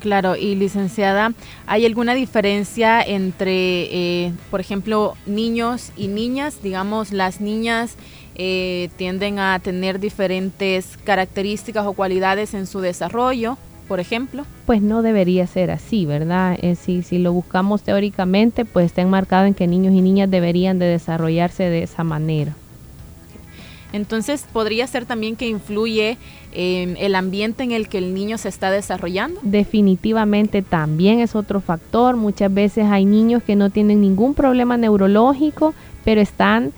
Claro, 0.00 0.34
y 0.34 0.54
licenciada, 0.54 1.34
¿hay 1.66 1.84
alguna 1.84 2.14
diferencia 2.14 3.02
entre, 3.02 3.82
eh, 4.24 4.32
por 4.50 4.60
ejemplo, 4.60 5.14
niños 5.26 5.92
y 5.94 6.08
niñas? 6.08 6.62
Digamos, 6.62 7.12
las 7.12 7.42
niñas 7.42 7.96
eh, 8.34 8.88
tienden 8.96 9.38
a 9.38 9.58
tener 9.58 10.00
diferentes 10.00 10.96
características 11.04 11.86
o 11.86 11.92
cualidades 11.92 12.54
en 12.54 12.66
su 12.66 12.80
desarrollo, 12.80 13.58
por 13.88 14.00
ejemplo. 14.00 14.46
Pues 14.64 14.80
no 14.80 15.02
debería 15.02 15.46
ser 15.46 15.70
así, 15.70 16.06
¿verdad? 16.06 16.56
Eh, 16.62 16.76
si, 16.76 17.02
si 17.02 17.18
lo 17.18 17.34
buscamos 17.34 17.82
teóricamente, 17.82 18.64
pues 18.64 18.86
está 18.86 19.02
enmarcado 19.02 19.44
en 19.44 19.52
que 19.52 19.66
niños 19.66 19.92
y 19.92 20.00
niñas 20.00 20.30
deberían 20.30 20.78
de 20.78 20.86
desarrollarse 20.86 21.64
de 21.64 21.82
esa 21.82 22.04
manera. 22.04 22.54
Entonces, 23.92 24.46
¿podría 24.52 24.86
ser 24.86 25.06
también 25.06 25.36
que 25.36 25.48
influye 25.48 26.18
en 26.52 26.96
el 26.98 27.14
ambiente 27.14 27.62
en 27.62 27.72
el 27.72 27.88
que 27.88 27.98
el 27.98 28.14
niño 28.14 28.38
se 28.38 28.48
está 28.48 28.70
desarrollando? 28.70 29.40
Definitivamente 29.42 30.62
también 30.62 31.20
es 31.20 31.34
otro 31.34 31.60
factor. 31.60 32.16
Muchas 32.16 32.52
veces 32.52 32.86
hay 32.86 33.04
niños 33.04 33.42
que 33.42 33.56
no 33.56 33.70
tienen 33.70 34.00
ningún 34.00 34.34
problema 34.34 34.76
neurológico, 34.76 35.74
pero 36.04 36.20
están 36.20 36.72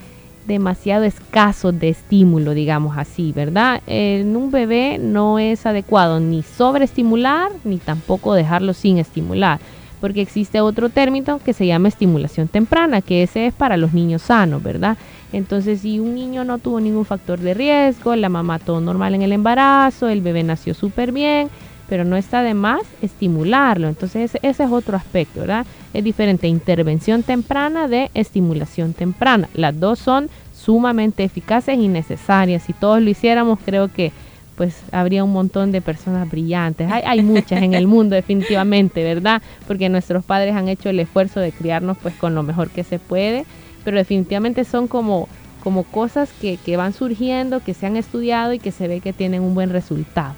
demasiado 0.47 1.04
escasos 1.04 1.78
de 1.78 1.90
estímulo, 1.90 2.52
digamos 2.52 2.99
así, 2.99 3.33
¿verdad? 3.33 3.81
En 3.87 4.37
un 4.37 4.50
bebé 4.50 4.99
no 4.99 5.38
es 5.38 5.66
adecuado 5.66 6.19
ni 6.19 6.42
sobreestimular 6.42 7.52
ni 7.64 7.78
tampoco 7.78 8.35
dejarlo 8.35 8.75
sin 8.75 8.99
estimular 8.99 9.61
porque 10.02 10.21
existe 10.21 10.61
otro 10.61 10.88
término 10.88 11.38
que 11.38 11.52
se 11.52 11.64
llama 11.64 11.87
estimulación 11.87 12.49
temprana, 12.49 13.02
que 13.02 13.23
ese 13.23 13.47
es 13.47 13.54
para 13.54 13.76
los 13.76 13.94
niños 13.94 14.23
sanos, 14.23 14.61
¿verdad? 14.61 14.99
Entonces, 15.32 15.82
si 15.82 16.00
un 16.00 16.16
niño 16.16 16.42
no 16.42 16.59
tuvo 16.59 16.80
ningún 16.80 17.04
factor 17.04 17.38
de 17.38 17.54
riesgo, 17.54 18.16
la 18.16 18.28
mamá 18.28 18.59
todo 18.59 18.80
normal 18.80 19.14
en 19.14 19.23
el 19.23 19.30
embarazo, 19.30 20.09
el 20.09 20.21
bebé 20.21 20.42
nació 20.42 20.75
súper 20.75 21.12
bien, 21.12 21.50
pero 21.88 22.04
no 22.04 22.16
está 22.16 22.42
de 22.42 22.52
más 22.52 22.82
estimularlo. 23.00 23.87
Entonces, 23.87 24.35
ese, 24.35 24.64
es 24.64 24.71
otro 24.73 24.97
aspecto, 24.97 25.42
¿verdad? 25.42 25.66
Es 25.94 26.02
diferente 26.02 26.49
intervención 26.49 27.23
temprana 27.23 27.87
de 27.87 28.11
estimulación 28.12 28.94
temprana. 28.94 29.49
Las 29.54 29.78
dos 29.78 30.00
son 30.00 30.30
sumamente 30.52 31.23
eficaces 31.23 31.78
y 31.78 31.87
necesarias. 31.87 32.64
Si 32.64 32.73
todos 32.73 33.00
lo 33.00 33.09
hiciéramos, 33.09 33.61
creo 33.64 33.87
que 33.87 34.11
pues 34.56 34.76
habría 34.92 35.25
un 35.25 35.32
montón 35.32 35.73
de 35.73 35.80
personas 35.80 36.30
brillantes. 36.30 36.90
Hay, 36.90 37.02
hay 37.04 37.23
muchas 37.23 37.62
en 37.62 37.75
el 37.75 37.87
mundo 37.87 38.14
definitivamente, 38.14 39.02
¿verdad? 39.02 39.42
Porque 39.66 39.88
nuestros 39.88 40.25
padres 40.25 40.54
han 40.54 40.68
hecho 40.68 40.88
el 40.88 41.00
esfuerzo 41.00 41.40
de 41.40 41.52
criarnos 41.52 41.97
pues 41.99 42.14
con 42.14 42.35
lo 42.35 42.42
mejor 42.42 42.71
que 42.71 42.85
se 42.85 42.99
puede, 42.99 43.44
pero 43.85 43.97
definitivamente 43.97 44.64
son 44.64 44.88
como, 44.88 45.28
como 45.62 45.85
cosas 45.85 46.30
que, 46.40 46.56
que 46.56 46.76
van 46.76 46.92
surgiendo, 46.92 47.61
que 47.61 47.75
se 47.75 47.87
han 47.87 47.97
estudiado 47.97 48.52
y 48.52 48.59
que 48.59 48.73
se 48.73 48.88
ve 48.88 49.00
que 49.00 49.12
tienen 49.12 49.42
un 49.42 49.54
buen 49.54 49.71
resultado. 49.71 50.35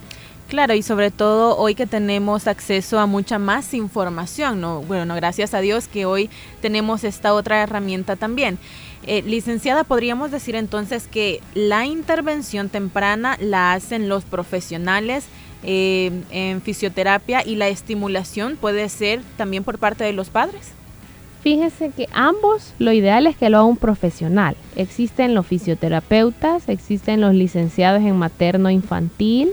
Claro, 0.48 0.74
y 0.74 0.82
sobre 0.82 1.10
todo 1.10 1.56
hoy 1.56 1.74
que 1.74 1.86
tenemos 1.86 2.46
acceso 2.46 2.98
a 2.98 3.06
mucha 3.06 3.38
más 3.38 3.72
información, 3.72 4.60
¿no? 4.60 4.82
Bueno, 4.82 5.14
gracias 5.14 5.54
a 5.54 5.60
Dios 5.60 5.88
que 5.88 6.04
hoy 6.04 6.28
tenemos 6.60 7.02
esta 7.02 7.32
otra 7.32 7.62
herramienta 7.62 8.16
también. 8.16 8.58
Eh, 9.06 9.22
licenciada, 9.22 9.84
podríamos 9.84 10.30
decir 10.30 10.54
entonces 10.54 11.08
que 11.08 11.40
la 11.54 11.84
intervención 11.84 12.70
temprana 12.70 13.36
la 13.38 13.74
hacen 13.74 14.08
los 14.08 14.24
profesionales 14.24 15.26
eh, 15.62 16.10
en 16.30 16.62
fisioterapia 16.62 17.42
y 17.46 17.56
la 17.56 17.68
estimulación 17.68 18.56
puede 18.56 18.88
ser 18.88 19.20
también 19.36 19.62
por 19.62 19.78
parte 19.78 20.04
de 20.04 20.12
los 20.14 20.30
padres. 20.30 20.72
Fíjese 21.42 21.90
que 21.90 22.08
ambos, 22.14 22.72
lo 22.78 22.92
ideal 22.92 23.26
es 23.26 23.36
que 23.36 23.50
lo 23.50 23.58
haga 23.58 23.66
un 23.66 23.76
profesional. 23.76 24.56
Existen 24.76 25.34
los 25.34 25.46
fisioterapeutas, 25.46 26.70
existen 26.70 27.20
los 27.20 27.34
licenciados 27.34 28.02
en 28.02 28.16
materno 28.16 28.70
infantil 28.70 29.50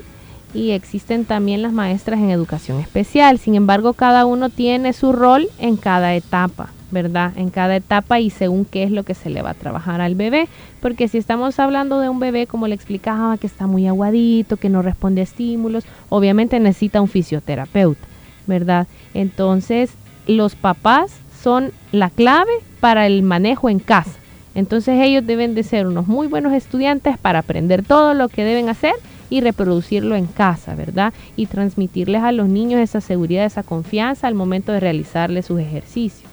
y 0.53 0.71
existen 0.71 1.25
también 1.25 1.61
las 1.61 1.73
maestras 1.73 2.21
en 2.21 2.29
educación 2.29 2.79
especial. 2.79 3.39
Sin 3.39 3.55
embargo, 3.55 3.91
cada 3.91 4.25
uno 4.25 4.49
tiene 4.49 4.93
su 4.93 5.11
rol 5.11 5.49
en 5.59 5.75
cada 5.75 6.15
etapa. 6.15 6.69
¿Verdad? 6.91 7.33
En 7.35 7.49
cada 7.49 7.75
etapa 7.75 8.19
y 8.19 8.29
según 8.29 8.65
qué 8.65 8.83
es 8.83 8.91
lo 8.91 9.03
que 9.03 9.13
se 9.13 9.29
le 9.29 9.41
va 9.41 9.51
a 9.51 9.55
trabajar 9.55 10.01
al 10.01 10.15
bebé. 10.15 10.47
Porque 10.81 11.07
si 11.07 11.17
estamos 11.17 11.59
hablando 11.59 11.99
de 11.99 12.09
un 12.09 12.19
bebé, 12.19 12.47
como 12.47 12.67
le 12.67 12.75
explicaba, 12.75 13.37
que 13.37 13.47
está 13.47 13.67
muy 13.67 13.87
aguadito, 13.87 14.57
que 14.57 14.69
no 14.69 14.81
responde 14.81 15.21
a 15.21 15.23
estímulos, 15.23 15.85
obviamente 16.09 16.59
necesita 16.59 17.01
un 17.01 17.07
fisioterapeuta, 17.07 18.05
¿verdad? 18.47 18.87
Entonces, 19.13 19.91
los 20.27 20.55
papás 20.55 21.11
son 21.41 21.71
la 21.91 22.09
clave 22.09 22.51
para 22.79 23.07
el 23.07 23.23
manejo 23.23 23.69
en 23.69 23.79
casa. 23.79 24.11
Entonces 24.53 24.99
ellos 25.01 25.25
deben 25.25 25.55
de 25.55 25.63
ser 25.63 25.87
unos 25.87 26.07
muy 26.07 26.27
buenos 26.27 26.53
estudiantes 26.53 27.17
para 27.17 27.39
aprender 27.39 27.83
todo 27.83 28.13
lo 28.13 28.27
que 28.27 28.43
deben 28.43 28.69
hacer 28.69 28.93
y 29.29 29.39
reproducirlo 29.39 30.15
en 30.15 30.25
casa, 30.25 30.75
¿verdad? 30.75 31.13
Y 31.37 31.45
transmitirles 31.45 32.21
a 32.21 32.33
los 32.33 32.49
niños 32.49 32.81
esa 32.81 32.99
seguridad, 32.99 33.45
esa 33.45 33.63
confianza 33.63 34.27
al 34.27 34.35
momento 34.35 34.73
de 34.73 34.81
realizarles 34.81 35.45
sus 35.45 35.59
ejercicios. 35.59 36.30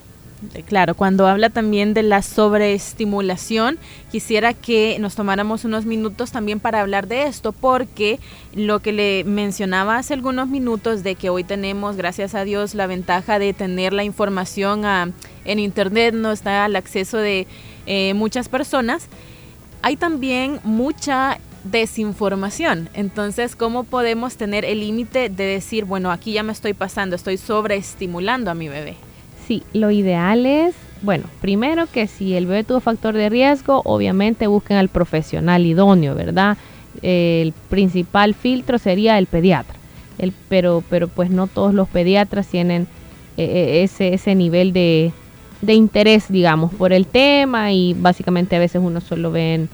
Eh, 0.54 0.62
claro, 0.62 0.94
cuando 0.94 1.26
habla 1.26 1.50
también 1.50 1.94
de 1.94 2.04
la 2.04 2.22
sobreestimulación, 2.22 3.78
quisiera 4.12 4.54
que 4.54 4.96
nos 5.00 5.16
tomáramos 5.16 5.64
unos 5.64 5.84
minutos 5.84 6.30
también 6.30 6.60
para 6.60 6.80
hablar 6.80 7.08
de 7.08 7.24
esto, 7.24 7.52
porque 7.52 8.20
lo 8.54 8.80
que 8.80 8.92
le 8.92 9.24
mencionaba 9.24 9.96
hace 9.96 10.14
algunos 10.14 10.48
minutos 10.48 11.02
de 11.02 11.16
que 11.16 11.28
hoy 11.28 11.42
tenemos, 11.42 11.96
gracias 11.96 12.36
a 12.36 12.44
Dios, 12.44 12.74
la 12.74 12.86
ventaja 12.86 13.40
de 13.40 13.52
tener 13.52 13.92
la 13.92 14.04
información 14.04 14.84
en 15.44 15.58
Internet, 15.58 16.14
no 16.14 16.30
está 16.30 16.64
al 16.64 16.76
acceso 16.76 17.18
de 17.18 17.48
eh, 17.86 18.14
muchas 18.14 18.48
personas, 18.48 19.08
hay 19.82 19.96
también 19.96 20.60
mucha 20.62 21.38
desinformación. 21.64 22.88
Entonces, 22.94 23.56
¿cómo 23.56 23.82
podemos 23.82 24.36
tener 24.36 24.64
el 24.64 24.80
límite 24.80 25.30
de 25.30 25.44
decir, 25.44 25.84
bueno, 25.84 26.12
aquí 26.12 26.32
ya 26.32 26.44
me 26.44 26.52
estoy 26.52 26.74
pasando, 26.74 27.16
estoy 27.16 27.38
sobreestimulando 27.38 28.52
a 28.52 28.54
mi 28.54 28.68
bebé? 28.68 29.07
Sí, 29.48 29.62
lo 29.72 29.90
ideal 29.90 30.44
es, 30.44 30.74
bueno, 31.00 31.24
primero 31.40 31.86
que 31.90 32.06
si 32.06 32.34
el 32.34 32.44
bebé 32.44 32.64
tuvo 32.64 32.80
factor 32.80 33.14
de 33.14 33.30
riesgo, 33.30 33.80
obviamente 33.86 34.46
busquen 34.46 34.76
al 34.76 34.90
profesional 34.90 35.64
idóneo, 35.64 36.14
¿verdad? 36.14 36.58
el 37.00 37.54
principal 37.70 38.34
filtro 38.34 38.76
sería 38.76 39.16
el 39.16 39.26
pediatra, 39.26 39.74
el, 40.18 40.34
pero, 40.50 40.84
pero 40.90 41.08
pues 41.08 41.30
no 41.30 41.46
todos 41.46 41.72
los 41.72 41.88
pediatras 41.88 42.46
tienen 42.48 42.88
eh, 43.38 43.44
eh, 43.44 43.82
ese, 43.84 44.12
ese 44.12 44.34
nivel 44.34 44.74
de, 44.74 45.12
de 45.62 45.72
interés, 45.72 46.26
digamos, 46.28 46.74
por 46.74 46.92
el 46.92 47.06
tema 47.06 47.72
y 47.72 47.94
básicamente 47.94 48.54
a 48.56 48.58
veces 48.58 48.82
uno 48.84 49.00
solo 49.00 49.30
ve 49.30 49.54
en 49.54 49.68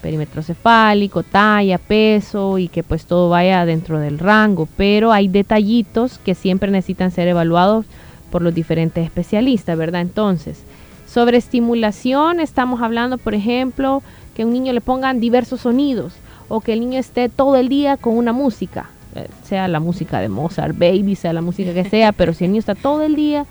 perímetro 0.00 0.42
cefálico, 0.42 1.22
talla, 1.22 1.76
peso 1.76 2.56
y 2.56 2.68
que 2.68 2.82
pues 2.82 3.04
todo 3.04 3.28
vaya 3.28 3.66
dentro 3.66 4.00
del 4.00 4.18
rango, 4.18 4.66
pero 4.78 5.12
hay 5.12 5.28
detallitos 5.28 6.18
que 6.18 6.34
siempre 6.34 6.70
necesitan 6.70 7.10
ser 7.10 7.28
evaluados 7.28 7.84
por 8.30 8.42
los 8.42 8.54
diferentes 8.54 9.04
especialistas, 9.04 9.76
¿verdad? 9.76 10.02
Entonces, 10.02 10.62
Sobre 11.08 11.38
estimulación 11.38 12.38
estamos 12.38 12.82
hablando, 12.82 13.16
por 13.16 13.34
ejemplo, 13.34 14.02
que 14.34 14.44
un 14.44 14.52
niño 14.52 14.74
le 14.74 14.82
pongan 14.82 15.20
diversos 15.20 15.62
sonidos 15.62 16.12
o 16.48 16.60
que 16.60 16.74
el 16.74 16.80
niño 16.80 16.98
esté 16.98 17.30
todo 17.30 17.56
el 17.56 17.70
día 17.70 17.96
con 17.96 18.16
una 18.16 18.34
música, 18.34 18.90
eh, 19.14 19.26
sea 19.42 19.68
la 19.68 19.80
música 19.80 20.20
de 20.20 20.28
Mozart, 20.28 20.78
Baby, 20.78 21.14
sea 21.14 21.32
la 21.32 21.40
música 21.40 21.72
que 21.72 21.88
sea, 21.88 22.12
pero 22.12 22.34
si 22.34 22.44
el 22.44 22.50
niño 22.50 22.60
está 22.60 22.74
todo 22.74 23.02
el 23.02 23.16
día, 23.16 23.46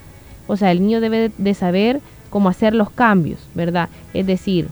o 0.46 0.56
sea, 0.56 0.72
el 0.72 0.82
niño 0.82 1.02
debe 1.02 1.32
de 1.36 1.54
saber 1.56 2.00
cómo 2.30 2.48
hacer 2.48 2.76
los 2.76 2.92
cambios, 2.92 3.40
¿verdad? 3.56 3.90
Es 4.14 4.28
decir, 4.28 4.68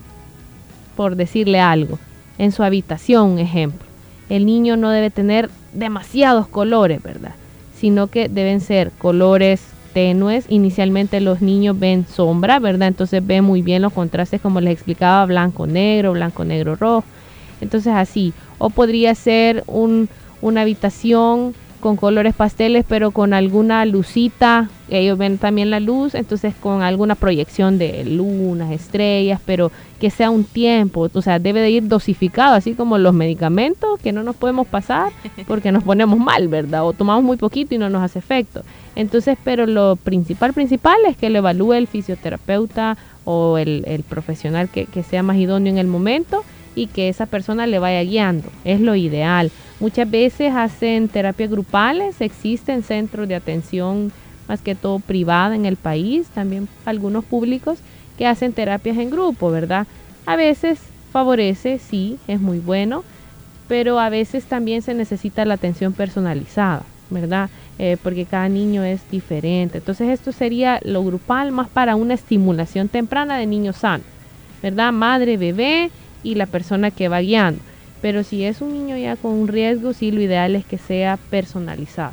por 0.94 1.16
decirle 1.16 1.58
algo, 1.58 1.98
en 2.38 2.52
su 2.52 2.62
habitación, 2.62 3.30
un 3.30 3.38
ejemplo, 3.40 3.84
el 4.28 4.46
niño 4.46 4.76
no 4.76 4.90
debe 4.90 5.10
tener 5.10 5.50
demasiados 5.72 6.46
colores, 6.46 7.02
¿verdad? 7.02 7.34
Sino 7.76 8.06
que 8.06 8.28
deben 8.28 8.60
ser 8.60 8.92
colores 8.92 9.75
tenues. 9.96 10.44
Inicialmente 10.50 11.22
los 11.22 11.40
niños 11.40 11.78
ven 11.78 12.04
sombra, 12.06 12.58
¿verdad? 12.58 12.88
Entonces 12.88 13.26
ven 13.26 13.44
muy 13.44 13.62
bien 13.62 13.80
los 13.80 13.94
contrastes, 13.94 14.42
como 14.42 14.60
les 14.60 14.74
explicaba, 14.74 15.24
blanco-negro, 15.24 16.12
blanco-negro-rojo. 16.12 17.02
Entonces 17.62 17.94
así. 17.94 18.34
O 18.58 18.68
podría 18.68 19.14
ser 19.14 19.64
un, 19.66 20.10
una 20.42 20.60
habitación 20.60 21.54
con 21.86 21.94
colores 21.96 22.34
pasteles, 22.34 22.84
pero 22.88 23.12
con 23.12 23.32
alguna 23.32 23.84
lucita, 23.84 24.68
ellos 24.90 25.16
ven 25.16 25.38
también 25.38 25.70
la 25.70 25.78
luz, 25.78 26.16
entonces 26.16 26.52
con 26.58 26.82
alguna 26.82 27.14
proyección 27.14 27.78
de 27.78 28.04
lunas, 28.04 28.72
estrellas, 28.72 29.40
pero 29.46 29.70
que 30.00 30.10
sea 30.10 30.30
un 30.30 30.42
tiempo, 30.42 31.08
o 31.14 31.22
sea, 31.22 31.38
debe 31.38 31.60
de 31.60 31.70
ir 31.70 31.86
dosificado, 31.86 32.56
así 32.56 32.74
como 32.74 32.98
los 32.98 33.14
medicamentos 33.14 34.00
que 34.00 34.10
no 34.10 34.24
nos 34.24 34.34
podemos 34.34 34.66
pasar 34.66 35.12
porque 35.46 35.70
nos 35.70 35.84
ponemos 35.84 36.18
mal, 36.18 36.48
¿verdad? 36.48 36.84
O 36.84 36.92
tomamos 36.92 37.22
muy 37.22 37.36
poquito 37.36 37.76
y 37.76 37.78
no 37.78 37.88
nos 37.88 38.02
hace 38.02 38.18
efecto. 38.18 38.62
Entonces, 38.96 39.38
pero 39.44 39.64
lo 39.66 39.94
principal, 39.94 40.54
principal 40.54 40.96
es 41.08 41.16
que 41.16 41.30
lo 41.30 41.38
evalúe 41.38 41.74
el 41.74 41.86
fisioterapeuta 41.86 42.96
o 43.24 43.58
el, 43.58 43.84
el 43.86 44.02
profesional 44.02 44.68
que, 44.68 44.86
que 44.86 45.04
sea 45.04 45.22
más 45.22 45.36
idóneo 45.36 45.72
en 45.72 45.78
el 45.78 45.86
momento 45.86 46.42
y 46.74 46.88
que 46.88 47.08
esa 47.08 47.26
persona 47.26 47.68
le 47.68 47.78
vaya 47.78 48.02
guiando. 48.02 48.48
Es 48.64 48.80
lo 48.80 48.96
ideal. 48.96 49.52
Muchas 49.78 50.10
veces 50.10 50.52
hacen 50.54 51.08
terapias 51.08 51.50
grupales, 51.50 52.20
existen 52.20 52.82
centros 52.82 53.28
de 53.28 53.34
atención 53.34 54.10
más 54.48 54.60
que 54.62 54.74
todo 54.74 55.00
privada 55.00 55.54
en 55.54 55.66
el 55.66 55.76
país, 55.76 56.28
también 56.28 56.68
algunos 56.84 57.24
públicos 57.24 57.78
que 58.16 58.26
hacen 58.26 58.52
terapias 58.52 58.96
en 58.96 59.10
grupo, 59.10 59.50
¿verdad? 59.50 59.86
A 60.24 60.36
veces 60.36 60.78
favorece, 61.12 61.78
sí, 61.78 62.18
es 62.26 62.40
muy 62.40 62.58
bueno, 62.58 63.04
pero 63.68 63.98
a 63.98 64.08
veces 64.08 64.44
también 64.44 64.80
se 64.82 64.94
necesita 64.94 65.44
la 65.44 65.54
atención 65.54 65.92
personalizada, 65.92 66.82
¿verdad? 67.10 67.50
Eh, 67.78 67.98
porque 68.02 68.24
cada 68.24 68.48
niño 68.48 68.82
es 68.82 69.02
diferente. 69.10 69.78
Entonces 69.78 70.08
esto 70.08 70.32
sería 70.32 70.80
lo 70.84 71.04
grupal 71.04 71.52
más 71.52 71.68
para 71.68 71.96
una 71.96 72.14
estimulación 72.14 72.88
temprana 72.88 73.36
de 73.36 73.46
niños 73.46 73.76
sanos, 73.76 74.06
¿verdad? 74.62 74.92
Madre, 74.92 75.36
bebé 75.36 75.90
y 76.22 76.36
la 76.36 76.46
persona 76.46 76.90
que 76.90 77.08
va 77.08 77.20
guiando. 77.20 77.60
Pero 78.06 78.22
si 78.22 78.44
es 78.44 78.60
un 78.60 78.72
niño 78.72 78.96
ya 78.96 79.16
con 79.16 79.32
un 79.32 79.48
riesgo, 79.48 79.92
sí, 79.92 80.12
lo 80.12 80.20
ideal 80.20 80.54
es 80.54 80.64
que 80.64 80.78
sea 80.78 81.16
personalizado. 81.16 82.12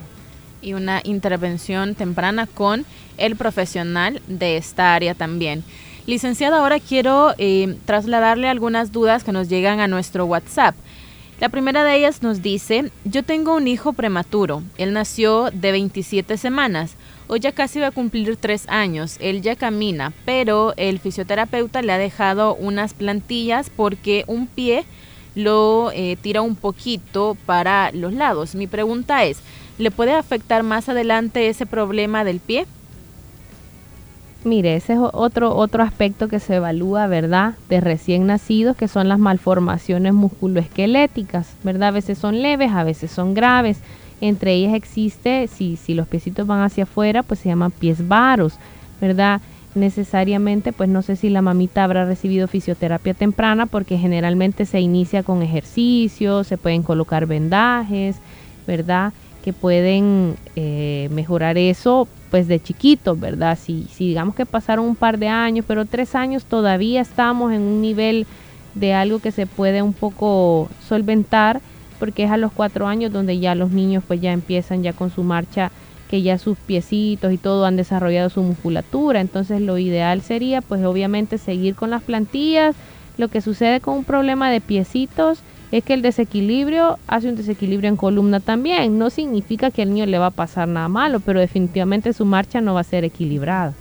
Y 0.59 0.73
una 0.73 1.01
intervención 1.03 1.93
temprana 1.93 2.47
con 2.47 2.83
el 3.19 3.35
profesional 3.35 4.19
de 4.25 4.57
esta 4.57 4.95
área 4.95 5.13
también. 5.13 5.63
Licenciada, 6.07 6.57
ahora 6.57 6.79
quiero 6.79 7.35
eh, 7.37 7.77
trasladarle 7.85 8.47
algunas 8.49 8.91
dudas 8.91 9.23
que 9.23 9.33
nos 9.33 9.49
llegan 9.49 9.81
a 9.81 9.87
nuestro 9.87 10.25
WhatsApp. 10.25 10.73
La 11.39 11.49
primera 11.49 11.83
de 11.83 11.95
ellas 11.95 12.23
nos 12.23 12.41
dice, 12.41 12.91
yo 13.05 13.21
tengo 13.21 13.55
un 13.55 13.67
hijo 13.67 13.93
prematuro, 13.93 14.63
él 14.79 14.93
nació 14.93 15.51
de 15.53 15.73
27 15.73 16.37
semanas, 16.37 16.95
hoy 17.27 17.39
ya 17.39 17.51
casi 17.51 17.79
va 17.79 17.87
a 17.87 17.91
cumplir 17.91 18.35
3 18.35 18.65
años, 18.67 19.17
él 19.19 19.43
ya 19.43 19.55
camina, 19.55 20.11
pero 20.25 20.73
el 20.75 20.97
fisioterapeuta 20.97 21.83
le 21.83 21.93
ha 21.93 21.99
dejado 21.99 22.55
unas 22.55 22.95
plantillas 22.95 23.69
porque 23.69 24.23
un 24.25 24.47
pie 24.47 24.85
lo 25.35 25.91
eh, 25.93 26.17
tira 26.21 26.41
un 26.41 26.55
poquito 26.55 27.37
para 27.45 27.91
los 27.91 28.13
lados. 28.13 28.55
Mi 28.55 28.67
pregunta 28.67 29.23
es, 29.23 29.39
¿le 29.77 29.91
puede 29.91 30.13
afectar 30.13 30.63
más 30.63 30.89
adelante 30.89 31.49
ese 31.49 31.65
problema 31.65 32.23
del 32.23 32.39
pie? 32.39 32.65
Mire, 34.43 34.75
ese 34.75 34.93
es 34.93 34.99
otro, 34.99 35.55
otro 35.55 35.83
aspecto 35.83 36.27
que 36.27 36.39
se 36.39 36.55
evalúa, 36.55 37.07
¿verdad? 37.07 37.53
De 37.69 37.79
recién 37.79 38.27
nacidos, 38.27 38.75
que 38.75 38.89
son 38.89 39.07
las 39.07 39.17
malformaciones 39.17 40.13
musculoesqueléticas, 40.13 41.47
¿verdad? 41.63 41.89
A 41.89 41.91
veces 41.91 42.17
son 42.17 42.41
leves, 42.41 42.71
a 42.73 42.83
veces 42.83 43.09
son 43.09 43.33
graves. 43.33 43.79
Entre 44.19 44.53
ellas 44.53 44.73
existe, 44.73 45.47
si, 45.47 45.77
si 45.77 45.93
los 45.93 46.07
piecitos 46.07 46.45
van 46.45 46.61
hacia 46.61 46.83
afuera, 46.83 47.23
pues 47.23 47.39
se 47.39 47.49
llaman 47.49 47.71
pies 47.71 48.05
varos, 48.05 48.55
¿verdad? 48.99 49.39
Necesariamente, 49.75 50.71
pues 50.71 50.89
no 50.89 51.01
sé 51.01 51.15
si 51.15 51.29
la 51.29 51.41
mamita 51.41 51.83
habrá 51.83 52.05
recibido 52.05 52.47
fisioterapia 52.47 53.13
temprana, 53.13 53.65
porque 53.65 53.97
generalmente 53.97 54.65
se 54.65 54.79
inicia 54.79 55.23
con 55.23 55.41
ejercicios, 55.41 56.47
se 56.47 56.57
pueden 56.57 56.83
colocar 56.83 57.25
vendajes, 57.25 58.17
¿verdad? 58.67 59.13
Que 59.43 59.51
pueden 59.51 60.35
eh, 60.55 61.09
mejorar 61.11 61.57
eso 61.57 62.07
pues 62.29 62.47
de 62.47 62.59
chiquitos, 62.59 63.19
¿verdad? 63.19 63.57
Si, 63.61 63.85
si 63.91 64.07
digamos 64.07 64.33
que 64.33 64.47
pasaron 64.47 64.85
un 64.85 64.95
par 64.95 65.19
de 65.19 65.27
años, 65.27 65.65
pero 65.67 65.85
tres 65.85 66.15
años 66.15 66.45
todavía 66.45 67.01
estamos 67.01 67.51
en 67.51 67.61
un 67.61 67.81
nivel 67.81 68.25
de 68.73 68.93
algo 68.93 69.19
que 69.19 69.31
se 69.31 69.45
puede 69.45 69.81
un 69.81 69.93
poco 69.93 70.67
solventar, 70.87 71.61
porque 71.99 72.23
es 72.23 72.31
a 72.31 72.37
los 72.37 72.51
cuatro 72.51 72.87
años 72.87 73.11
donde 73.11 73.39
ya 73.39 73.53
los 73.53 73.71
niños 73.71 74.03
pues 74.07 74.19
ya 74.19 74.33
empiezan 74.33 74.81
ya 74.81 74.93
con 74.93 75.11
su 75.11 75.23
marcha, 75.23 75.71
que 76.09 76.21
ya 76.21 76.37
sus 76.37 76.57
piecitos 76.57 77.33
y 77.33 77.37
todo 77.37 77.65
han 77.65 77.75
desarrollado 77.75 78.29
su 78.29 78.41
musculatura, 78.41 79.21
entonces 79.21 79.61
lo 79.61 79.77
ideal 79.77 80.21
sería 80.21 80.61
pues 80.61 80.83
obviamente 80.85 81.37
seguir 81.37 81.75
con 81.75 81.89
las 81.89 82.03
plantillas, 82.03 82.75
lo 83.17 83.27
que 83.27 83.41
sucede 83.41 83.79
con 83.79 83.97
un 83.97 84.03
problema 84.03 84.51
de 84.51 84.61
piecitos, 84.61 85.39
es 85.71 85.83
que 85.83 85.95
el 85.95 86.03
desequilibrio 86.03 86.99
hace 87.07 87.29
un 87.29 87.35
desequilibrio 87.35 87.89
en 87.89 87.95
columna 87.95 88.39
también. 88.39 88.99
No 88.99 89.09
significa 89.09 89.71
que 89.71 89.81
al 89.81 89.91
niño 89.91 90.05
le 90.05 90.19
va 90.19 90.27
a 90.27 90.31
pasar 90.31 90.67
nada 90.67 90.87
malo, 90.87 91.19
pero 91.19 91.39
definitivamente 91.39 92.13
su 92.13 92.25
marcha 92.25 92.61
no 92.61 92.75
va 92.75 92.81
a 92.81 92.83
ser 92.83 93.03
equilibrada. 93.03 93.73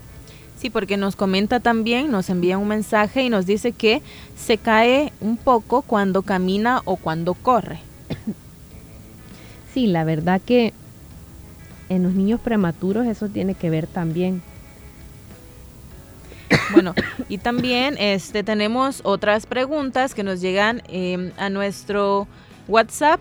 Sí, 0.56 0.70
porque 0.70 0.96
nos 0.96 1.16
comenta 1.16 1.60
también, 1.60 2.10
nos 2.10 2.30
envía 2.30 2.56
un 2.56 2.68
mensaje 2.68 3.24
y 3.24 3.28
nos 3.28 3.44
dice 3.44 3.72
que 3.72 4.00
se 4.36 4.56
cae 4.56 5.12
un 5.20 5.36
poco 5.36 5.82
cuando 5.82 6.22
camina 6.22 6.80
o 6.86 6.96
cuando 6.96 7.34
corre. 7.34 7.80
Sí, 9.74 9.86
la 9.86 10.04
verdad 10.04 10.40
que 10.40 10.72
en 11.94 12.02
los 12.02 12.14
niños 12.14 12.40
prematuros 12.40 13.06
eso 13.06 13.28
tiene 13.28 13.54
que 13.54 13.70
ver 13.70 13.86
también 13.86 14.42
bueno, 16.72 16.94
y 17.28 17.38
también 17.38 17.96
este, 17.98 18.42
tenemos 18.42 19.00
otras 19.04 19.46
preguntas 19.46 20.14
que 20.14 20.22
nos 20.22 20.40
llegan 20.40 20.82
em, 20.88 21.32
a 21.36 21.50
nuestro 21.50 22.26
WhatsApp 22.68 23.20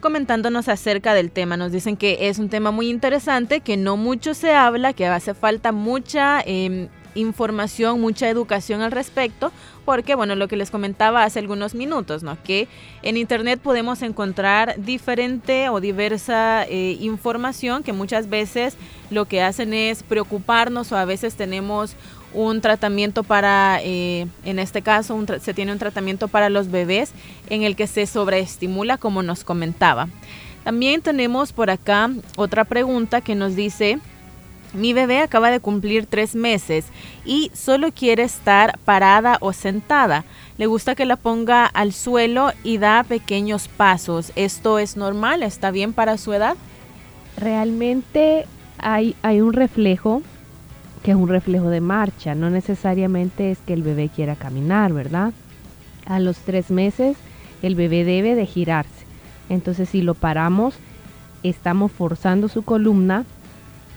comentándonos 0.00 0.68
acerca 0.68 1.14
del 1.14 1.30
tema. 1.30 1.56
Nos 1.56 1.72
dicen 1.72 1.96
que 1.96 2.28
es 2.28 2.38
un 2.38 2.48
tema 2.48 2.70
muy 2.70 2.88
interesante, 2.88 3.60
que 3.60 3.76
no 3.76 3.96
mucho 3.96 4.34
se 4.34 4.52
habla, 4.52 4.92
que 4.92 5.06
hace 5.06 5.34
falta 5.34 5.72
mucha 5.72 6.40
em, 6.44 6.88
información, 7.14 8.00
mucha 8.00 8.28
educación 8.28 8.82
al 8.82 8.92
respecto, 8.92 9.52
porque 9.86 10.14
bueno, 10.14 10.34
lo 10.34 10.48
que 10.48 10.56
les 10.56 10.70
comentaba 10.70 11.24
hace 11.24 11.38
algunos 11.38 11.74
minutos, 11.74 12.22
¿no? 12.22 12.36
Que 12.42 12.68
en 13.02 13.16
internet 13.16 13.60
podemos 13.62 14.02
encontrar 14.02 14.74
diferente 14.76 15.70
o 15.70 15.80
diversa 15.80 16.66
eh, 16.68 16.98
información 17.00 17.82
que 17.82 17.94
muchas 17.94 18.28
veces 18.28 18.76
lo 19.10 19.24
que 19.24 19.40
hacen 19.40 19.72
es 19.72 20.02
preocuparnos 20.02 20.92
o 20.92 20.96
a 20.98 21.06
veces 21.06 21.36
tenemos 21.36 21.96
un 22.34 22.60
tratamiento 22.60 23.22
para, 23.22 23.78
eh, 23.82 24.26
en 24.44 24.58
este 24.58 24.82
caso, 24.82 25.18
se 25.40 25.54
tiene 25.54 25.72
un 25.72 25.78
tratamiento 25.78 26.28
para 26.28 26.50
los 26.50 26.70
bebés 26.70 27.12
en 27.48 27.62
el 27.62 27.76
que 27.76 27.86
se 27.86 28.06
sobreestimula, 28.06 28.98
como 28.98 29.22
nos 29.22 29.44
comentaba. 29.44 30.08
También 30.64 31.00
tenemos 31.00 31.52
por 31.52 31.70
acá 31.70 32.10
otra 32.36 32.64
pregunta 32.64 33.20
que 33.20 33.36
nos 33.36 33.54
dice, 33.54 34.00
mi 34.76 34.92
bebé 34.92 35.20
acaba 35.20 35.50
de 35.50 35.60
cumplir 35.60 36.06
tres 36.06 36.34
meses 36.34 36.86
y 37.24 37.50
solo 37.54 37.92
quiere 37.92 38.22
estar 38.22 38.78
parada 38.84 39.38
o 39.40 39.52
sentada. 39.52 40.24
Le 40.58 40.66
gusta 40.66 40.94
que 40.94 41.04
la 41.04 41.16
ponga 41.16 41.66
al 41.66 41.92
suelo 41.92 42.52
y 42.62 42.78
da 42.78 43.02
pequeños 43.02 43.68
pasos. 43.68 44.32
¿Esto 44.36 44.78
es 44.78 44.96
normal? 44.96 45.42
¿Está 45.42 45.70
bien 45.70 45.92
para 45.92 46.18
su 46.18 46.32
edad? 46.32 46.56
Realmente 47.36 48.46
hay, 48.78 49.16
hay 49.22 49.40
un 49.40 49.52
reflejo 49.52 50.22
que 51.02 51.12
es 51.12 51.16
un 51.16 51.28
reflejo 51.28 51.70
de 51.70 51.80
marcha, 51.80 52.34
no 52.34 52.50
necesariamente 52.50 53.52
es 53.52 53.58
que 53.58 53.74
el 53.74 53.84
bebé 53.84 54.08
quiera 54.08 54.34
caminar, 54.34 54.92
¿verdad? 54.92 55.32
A 56.04 56.18
los 56.18 56.38
tres 56.38 56.72
meses 56.72 57.16
el 57.62 57.76
bebé 57.76 58.04
debe 58.04 58.34
de 58.34 58.44
girarse. 58.44 59.06
Entonces 59.48 59.88
si 59.88 60.02
lo 60.02 60.14
paramos, 60.14 60.74
estamos 61.44 61.92
forzando 61.92 62.48
su 62.48 62.62
columna, 62.62 63.24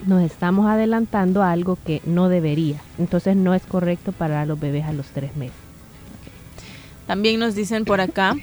nos 0.06 0.22
estamos 0.22 0.68
adelantando 0.68 1.44
a 1.44 1.52
algo 1.52 1.78
que 1.86 2.02
no 2.06 2.30
debería. 2.30 2.82
Entonces 2.98 3.36
no 3.36 3.54
es 3.54 3.64
correcto 3.64 4.12
para 4.12 4.46
los 4.46 4.60
bebés 4.60 4.86
a 4.86 4.94
los 4.94 5.08
tres 5.08 5.36
meses. 5.36 5.58
También 7.08 7.40
nos 7.40 7.56
dicen 7.56 7.86
por 7.86 8.02
acá, 8.02 8.36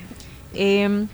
em, 0.55 1.09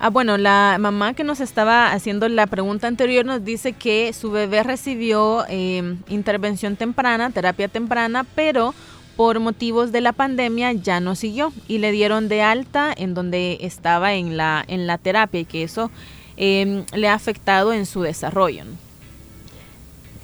Ah, 0.00 0.10
bueno, 0.10 0.38
la 0.38 0.76
mamá 0.78 1.14
que 1.14 1.24
nos 1.24 1.40
estaba 1.40 1.90
haciendo 1.90 2.28
la 2.28 2.46
pregunta 2.46 2.86
anterior 2.86 3.24
nos 3.24 3.44
dice 3.44 3.72
que 3.72 4.12
su 4.12 4.30
bebé 4.30 4.62
recibió 4.62 5.44
eh, 5.48 5.96
intervención 6.08 6.76
temprana, 6.76 7.30
terapia 7.30 7.66
temprana, 7.66 8.24
pero 8.36 8.76
por 9.16 9.40
motivos 9.40 9.90
de 9.90 10.00
la 10.00 10.12
pandemia 10.12 10.72
ya 10.72 11.00
no 11.00 11.16
siguió 11.16 11.52
y 11.66 11.78
le 11.78 11.90
dieron 11.90 12.28
de 12.28 12.42
alta 12.42 12.94
en 12.96 13.14
donde 13.14 13.58
estaba 13.62 14.14
en 14.14 14.36
la, 14.36 14.64
en 14.68 14.86
la 14.86 14.98
terapia 14.98 15.40
y 15.40 15.44
que 15.44 15.64
eso 15.64 15.90
em, 16.36 16.84
le 16.94 17.08
ha 17.08 17.14
afectado 17.14 17.72
en 17.72 17.84
su 17.84 18.02
desarrollo. 18.02 18.62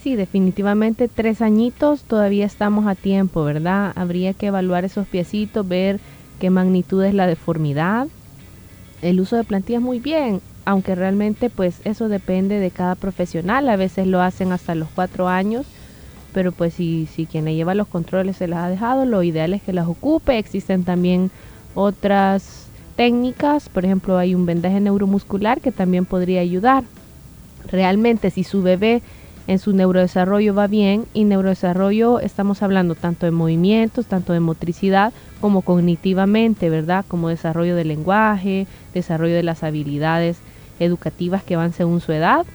Sí, 0.05 0.17
definitivamente 0.17 1.09
tres 1.09 1.41
añitos 1.41 2.03
todavía 2.03 2.45
estamos 2.45 2.87
a 2.87 2.95
tiempo, 2.95 3.43
¿verdad? 3.43 3.91
Habría 3.97 4.35
que 4.35 4.49
evaluar 4.49 4.85
esos 4.85 5.07
piecitos, 5.07 5.67
ver 5.67 5.99
qué 6.39 6.51
magnitud 6.51 7.03
es 7.03 7.15
la 7.15 7.27
deformidad, 7.27 8.09
el 9.01 9.19
uso 9.19 9.37
de 9.37 9.45
plantillas 9.45 9.81
muy 9.81 10.01
bien, 10.01 10.43
aunque 10.67 10.95
realmente 10.95 11.49
pues 11.49 11.81
eso 11.85 12.11
depende 12.11 12.59
de 12.59 12.71
cada 12.71 12.97
profesional, 12.97 13.67
a 13.67 13.77
veces 13.77 14.07
lo 14.07 14.21
hacen 14.21 14.53
hasta 14.53 14.75
los 14.75 14.91
cuatro 14.95 15.27
años, 15.27 15.65
pero 16.35 16.53
pues 16.53 16.75
si, 16.75 17.07
si 17.07 17.25
quien 17.25 17.47
le 17.47 17.55
lleva 17.55 17.75
los 17.75 17.89
controles 17.89 18.37
se 18.37 18.47
las 18.47 18.59
ha 18.59 18.69
dejado, 18.69 19.07
lo 19.07 19.23
ideal 19.23 19.55
es 19.55 19.63
que 19.63 19.73
las 19.73 19.89
ocupe, 19.89 20.37
existen 20.37 20.85
también 20.85 21.31
otras 21.75 22.67
técnicas, 22.95 23.71
por 23.71 23.87
ejemplo 23.87 24.19
hay 24.19 24.35
un 24.35 24.45
vendaje 24.45 24.81
neuromuscular 24.81 25.63
que 25.63 25.73
también 25.73 26.05
podría 26.05 26.43
ayudar. 26.43 26.85
Realmente 27.71 28.29
si 28.31 28.45
su 28.45 28.61
bebé 28.61 29.01
en 29.47 29.59
su 29.59 29.73
neurodesarrollo 29.73 30.55
va 30.55 30.67
bien 30.67 31.05
y 31.13 31.25
neurodesarrollo 31.25 32.21
estamos 32.21 32.63
hablando 32.63 32.95
tanto 32.95 33.27
de 33.27 33.33
movimientos, 33.33 34.07
tanto 34.07 34.33
de 34.33 34.41
motricidad 34.41 35.13
como 35.41 35.63
cognitivamente, 35.63 36.71
¿verdad? 36.71 37.05
Como 37.07 37.29
desarrollo 37.29 37.77
del 37.77 37.89
lenguaje, 37.89 38.67
desarrollo 38.95 39.35
de 39.35 39.43
las 39.43 39.63
habilidades 39.63 40.39
educativas 40.81 41.43
que 41.43 41.57
van 41.57 41.73
según 41.73 42.01
su 42.01 42.13
edad. 42.13 42.47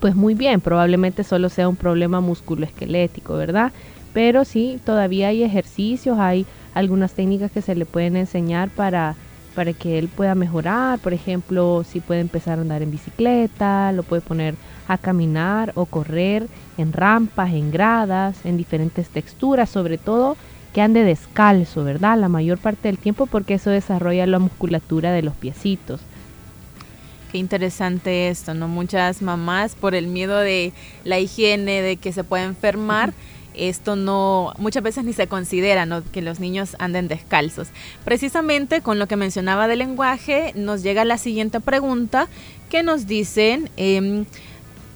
Pues 0.00 0.14
muy 0.14 0.34
bien, 0.34 0.60
probablemente 0.60 1.24
solo 1.24 1.48
sea 1.48 1.68
un 1.68 1.76
problema 1.76 2.20
musculoesquelético, 2.20 3.34
¿verdad? 3.34 3.72
Pero 4.12 4.44
sí, 4.44 4.78
todavía 4.84 5.28
hay 5.28 5.42
ejercicios, 5.42 6.18
hay 6.18 6.44
algunas 6.74 7.14
técnicas 7.14 7.50
que 7.50 7.62
se 7.62 7.74
le 7.74 7.86
pueden 7.86 8.16
enseñar 8.16 8.68
para 8.68 9.16
para 9.54 9.72
que 9.72 9.98
él 9.98 10.08
pueda 10.08 10.34
mejorar, 10.34 10.98
por 10.98 11.14
ejemplo, 11.14 11.84
si 11.88 12.00
puede 12.00 12.20
empezar 12.20 12.58
a 12.58 12.62
andar 12.62 12.82
en 12.82 12.90
bicicleta, 12.90 13.92
lo 13.92 14.02
puede 14.02 14.22
poner 14.22 14.54
a 14.88 14.98
caminar 14.98 15.72
o 15.76 15.86
correr 15.86 16.48
en 16.76 16.92
rampas, 16.92 17.52
en 17.52 17.70
gradas, 17.70 18.44
en 18.44 18.56
diferentes 18.56 19.08
texturas, 19.08 19.70
sobre 19.70 19.98
todo 19.98 20.36
que 20.74 20.82
ande 20.82 21.04
descalzo, 21.04 21.84
¿verdad? 21.84 22.18
La 22.18 22.28
mayor 22.28 22.58
parte 22.58 22.88
del 22.88 22.98
tiempo 22.98 23.26
porque 23.26 23.54
eso 23.54 23.70
desarrolla 23.70 24.26
la 24.26 24.40
musculatura 24.40 25.12
de 25.12 25.22
los 25.22 25.34
piecitos. 25.34 26.00
Qué 27.30 27.38
interesante 27.38 28.28
esto, 28.28 28.54
¿no? 28.54 28.68
Muchas 28.68 29.22
mamás 29.22 29.74
por 29.74 29.94
el 29.94 30.08
miedo 30.08 30.38
de 30.38 30.72
la 31.04 31.18
higiene, 31.18 31.80
de 31.80 31.96
que 31.96 32.12
se 32.12 32.24
pueda 32.24 32.44
enfermar, 32.44 33.12
esto 33.54 33.96
no, 33.96 34.52
muchas 34.58 34.82
veces 34.82 35.04
ni 35.04 35.12
se 35.12 35.26
considera 35.26 35.86
que 36.12 36.22
los 36.22 36.40
niños 36.40 36.76
anden 36.78 37.08
descalzos. 37.08 37.68
Precisamente 38.04 38.80
con 38.80 38.98
lo 38.98 39.06
que 39.06 39.16
mencionaba 39.16 39.68
del 39.68 39.80
lenguaje, 39.80 40.52
nos 40.54 40.82
llega 40.82 41.04
la 41.04 41.18
siguiente 41.18 41.60
pregunta 41.60 42.28
que 42.68 42.82
nos 42.82 43.06
dicen, 43.06 43.70
em, 43.76 44.26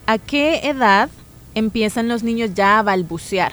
¿A 0.08 0.16
qué 0.16 0.66
edad 0.66 1.10
empiezan 1.54 2.08
los 2.08 2.22
niños 2.22 2.54
ya 2.54 2.78
a 2.78 2.82
balbucear? 2.82 3.52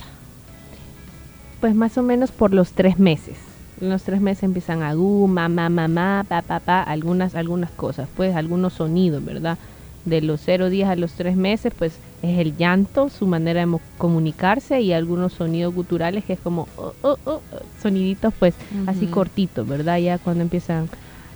Pues 1.59 1.75
más 1.75 1.97
o 1.97 2.01
menos 2.01 2.31
por 2.31 2.53
los 2.53 2.71
tres 2.71 2.97
meses. 2.97 3.35
En 3.81 3.89
los 3.89 4.03
tres 4.03 4.21
meses 4.21 4.43
empiezan 4.43 4.81
a 4.81 4.93
gu, 4.93 5.27
mamá, 5.27 5.67
mamá, 5.67 6.25
pa, 6.25 6.41
pa, 6.43 6.61
pa, 6.61 6.81
algunas, 6.81 7.35
algunas 7.35 7.71
cosas, 7.71 8.07
pues 8.15 8.37
algunos 8.37 8.71
sonidos, 8.71 9.25
¿verdad? 9.25 9.57
De 10.05 10.21
los 10.21 10.39
cero 10.45 10.69
días 10.69 10.89
a 10.89 10.95
los 10.95 11.11
tres 11.11 11.35
meses, 11.35 11.73
pues 11.77 11.97
es 12.21 12.39
el 12.39 12.57
llanto, 12.57 13.09
su 13.09 13.27
manera 13.27 13.65
de 13.65 13.77
comunicarse 13.97 14.81
y 14.81 14.93
algunos 14.93 15.33
sonidos 15.33 15.73
guturales 15.73 16.25
que 16.25 16.33
es 16.33 16.39
como 16.39 16.67
oh, 16.77 16.93
oh, 17.01 17.17
oh, 17.25 17.41
soniditos 17.81 18.33
pues 18.37 18.55
así 18.87 19.07
cortitos, 19.07 19.67
¿verdad? 19.67 19.97
Ya 19.99 20.17
cuando 20.17 20.41
empiezan 20.41 20.89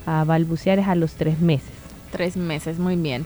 a 0.06 0.24
balbucear 0.24 0.80
es 0.80 0.88
a 0.88 0.96
los 0.96 1.14
tres 1.14 1.40
meses. 1.40 1.72
Tres 2.12 2.38
meses, 2.38 2.80
muy 2.80 2.96
bien. 2.96 3.26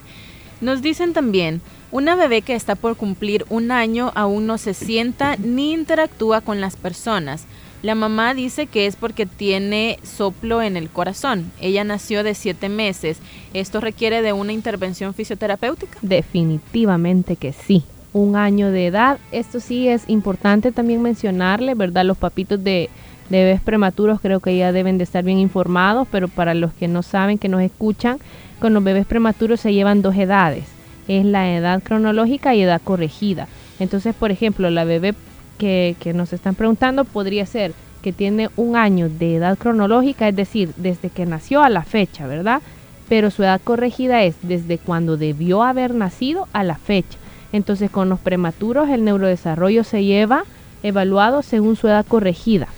Nos 0.60 0.82
dicen 0.82 1.12
también, 1.12 1.60
una 1.90 2.14
bebé 2.14 2.42
que 2.42 2.54
está 2.54 2.74
por 2.74 2.96
cumplir 2.96 3.44
un 3.48 3.70
año 3.70 4.12
aún 4.14 4.46
no 4.46 4.58
se 4.58 4.74
sienta 4.74 5.36
ni 5.36 5.72
interactúa 5.72 6.40
con 6.40 6.60
las 6.60 6.76
personas. 6.76 7.46
La 7.84 7.94
mamá 7.94 8.32
dice 8.32 8.66
que 8.66 8.86
es 8.86 8.96
porque 8.96 9.26
tiene 9.26 9.98
soplo 10.02 10.62
en 10.62 10.78
el 10.78 10.88
corazón. 10.88 11.52
Ella 11.60 11.84
nació 11.84 12.22
de 12.22 12.32
siete 12.32 12.70
meses. 12.70 13.18
¿Esto 13.52 13.78
requiere 13.82 14.22
de 14.22 14.32
una 14.32 14.54
intervención 14.54 15.12
fisioterapéutica? 15.12 15.98
Definitivamente 16.00 17.36
que 17.36 17.52
sí. 17.52 17.84
Un 18.14 18.36
año 18.36 18.70
de 18.70 18.86
edad. 18.86 19.18
Esto 19.32 19.60
sí 19.60 19.86
es 19.86 20.08
importante 20.08 20.72
también 20.72 21.02
mencionarle, 21.02 21.74
¿verdad? 21.74 22.06
Los 22.06 22.16
papitos 22.16 22.64
de, 22.64 22.88
de 23.28 23.44
bebés 23.44 23.60
prematuros 23.60 24.18
creo 24.18 24.40
que 24.40 24.56
ya 24.56 24.72
deben 24.72 24.96
de 24.96 25.04
estar 25.04 25.22
bien 25.22 25.38
informados, 25.38 26.08
pero 26.10 26.28
para 26.28 26.54
los 26.54 26.72
que 26.72 26.88
no 26.88 27.02
saben, 27.02 27.36
que 27.36 27.50
nos 27.50 27.60
escuchan, 27.60 28.16
con 28.60 28.72
los 28.72 28.82
bebés 28.82 29.04
prematuros 29.04 29.60
se 29.60 29.74
llevan 29.74 30.00
dos 30.00 30.16
edades. 30.16 30.64
Es 31.06 31.26
la 31.26 31.54
edad 31.54 31.82
cronológica 31.82 32.54
y 32.54 32.62
edad 32.62 32.80
corregida. 32.82 33.46
Entonces, 33.78 34.14
por 34.14 34.30
ejemplo, 34.30 34.70
la 34.70 34.84
bebé 34.84 35.14
que, 35.58 35.96
nos 36.14 36.32
están 36.32 36.54
preguntando 36.54 37.04
podría 37.04 37.46
ser 37.46 37.72
que 38.02 38.12
tiene 38.12 38.50
un 38.56 38.76
año 38.76 39.08
de 39.08 39.36
edad 39.36 39.56
cronológica, 39.56 40.28
es 40.28 40.36
decir, 40.36 40.72
desde 40.76 41.08
que 41.08 41.24
nació 41.24 41.62
a 41.62 41.70
la 41.70 41.84
fecha, 41.84 42.26
¿verdad? 42.26 42.60
Pero 43.08 43.30
su 43.30 43.42
edad 43.42 43.60
corregida 43.62 44.22
es 44.22 44.36
desde 44.42 44.78
cuando 44.78 45.16
debió 45.16 45.62
haber 45.62 45.94
nacido 45.94 46.46
a 46.52 46.64
la 46.64 46.76
fecha. 46.76 47.18
Entonces, 47.52 47.90
con 47.90 48.08
los 48.08 48.20
prematuros 48.20 48.90
el 48.90 49.04
neurodesarrollo 49.04 49.84
se 49.84 50.04
lleva 50.04 50.44
evaluado 50.82 51.42
según 51.42 51.76
su 51.76 51.88
edad 51.88 52.04
corregida. 52.06 52.68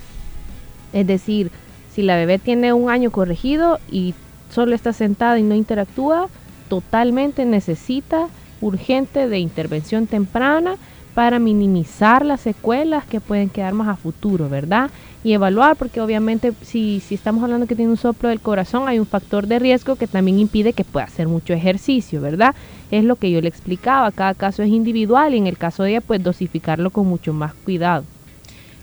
Es 0.93 1.07
decir, 1.07 1.51
si 1.93 2.03
la 2.03 2.17
bebé 2.17 2.39
tiene 2.39 2.73
un 2.73 2.91
año 2.91 3.11
corregido 3.11 3.81
y 3.91 4.15
solo 4.51 4.75
está 4.75 4.93
sentada 4.93 5.39
y 5.39 5.43
no 5.43 5.55
interactúa, 5.55 6.29
totalmente 6.69 7.45
necesita 7.45 8.29
urgente 8.61 9.29
de 9.29 9.39
intervención 9.39 10.07
temprana 10.07 10.77
para 11.17 11.39
minimizar 11.39 12.27
las 12.27 12.43
secuelas 12.43 13.07
que 13.07 13.23
pueden 13.23 13.49
quedar 13.49 13.73
más 13.73 13.89
a 13.89 13.97
futuro, 13.97 14.51
¿verdad? 14.51 14.91
Y 15.25 15.33
evaluar, 15.33 15.75
porque 15.75 16.03
obviamente 16.03 16.53
si, 16.61 17.01
si 17.01 17.15
estamos 17.15 17.43
hablando 17.43 17.67
que 17.67 17.75
tiene 17.75 17.91
un 17.91 17.97
soplo 17.97 18.29
del 18.29 18.43
corazón, 18.43 18.87
hay 18.87 18.99
un 18.99 19.07
factor 19.07 19.47
de 19.47 19.59
riesgo 19.59 19.97
que 19.97 20.07
también 20.07 20.39
impide 20.39 20.75
que 20.75 20.85
pueda 20.85 21.07
hacer 21.07 21.27
mucho 21.27 21.55
ejercicio, 21.55 22.21
¿verdad? 22.21 22.55
Es 22.91 23.03
lo 23.03 23.17
que 23.17 23.31
yo 23.31 23.41
le 23.41 23.49
explicaba, 23.49 24.13
cada 24.13 24.35
caso 24.35 24.63
es 24.63 24.69
individual 24.69 25.35
y 25.35 25.39
en 25.39 25.47
el 25.47 25.57
caso 25.57 25.85
de 25.85 25.93
ella, 25.93 26.01
pues 26.03 26.23
dosificarlo 26.23 26.91
con 26.91 27.07
mucho 27.07 27.33
más 27.33 27.55
cuidado. 27.55 28.05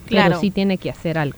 Claro. 0.08 0.30
Pero 0.30 0.42
sí 0.42 0.50
tiene 0.50 0.80
que 0.80 0.90
hacer 0.90 1.20
algo. 1.20 1.38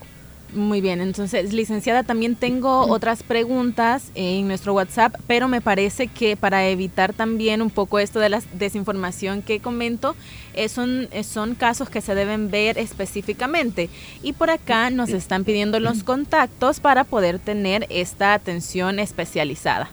Muy 0.56 0.80
bien, 0.80 1.02
entonces, 1.02 1.52
licenciada, 1.52 2.02
también 2.02 2.34
tengo 2.34 2.86
otras 2.86 3.22
preguntas 3.22 4.10
en 4.14 4.48
nuestro 4.48 4.72
WhatsApp, 4.72 5.14
pero 5.26 5.48
me 5.48 5.60
parece 5.60 6.06
que 6.06 6.34
para 6.34 6.66
evitar 6.66 7.12
también 7.12 7.60
un 7.60 7.68
poco 7.68 7.98
esto 7.98 8.20
de 8.20 8.30
la 8.30 8.42
desinformación 8.54 9.42
que 9.42 9.60
comento, 9.60 10.16
eh, 10.54 10.70
son, 10.70 11.08
eh, 11.10 11.24
son 11.24 11.54
casos 11.56 11.90
que 11.90 12.00
se 12.00 12.14
deben 12.14 12.50
ver 12.50 12.78
específicamente. 12.78 13.90
Y 14.22 14.32
por 14.32 14.48
acá 14.48 14.88
nos 14.88 15.10
están 15.10 15.44
pidiendo 15.44 15.78
los 15.78 16.02
contactos 16.04 16.80
para 16.80 17.04
poder 17.04 17.38
tener 17.38 17.86
esta 17.90 18.32
atención 18.32 18.98
especializada. 18.98 19.90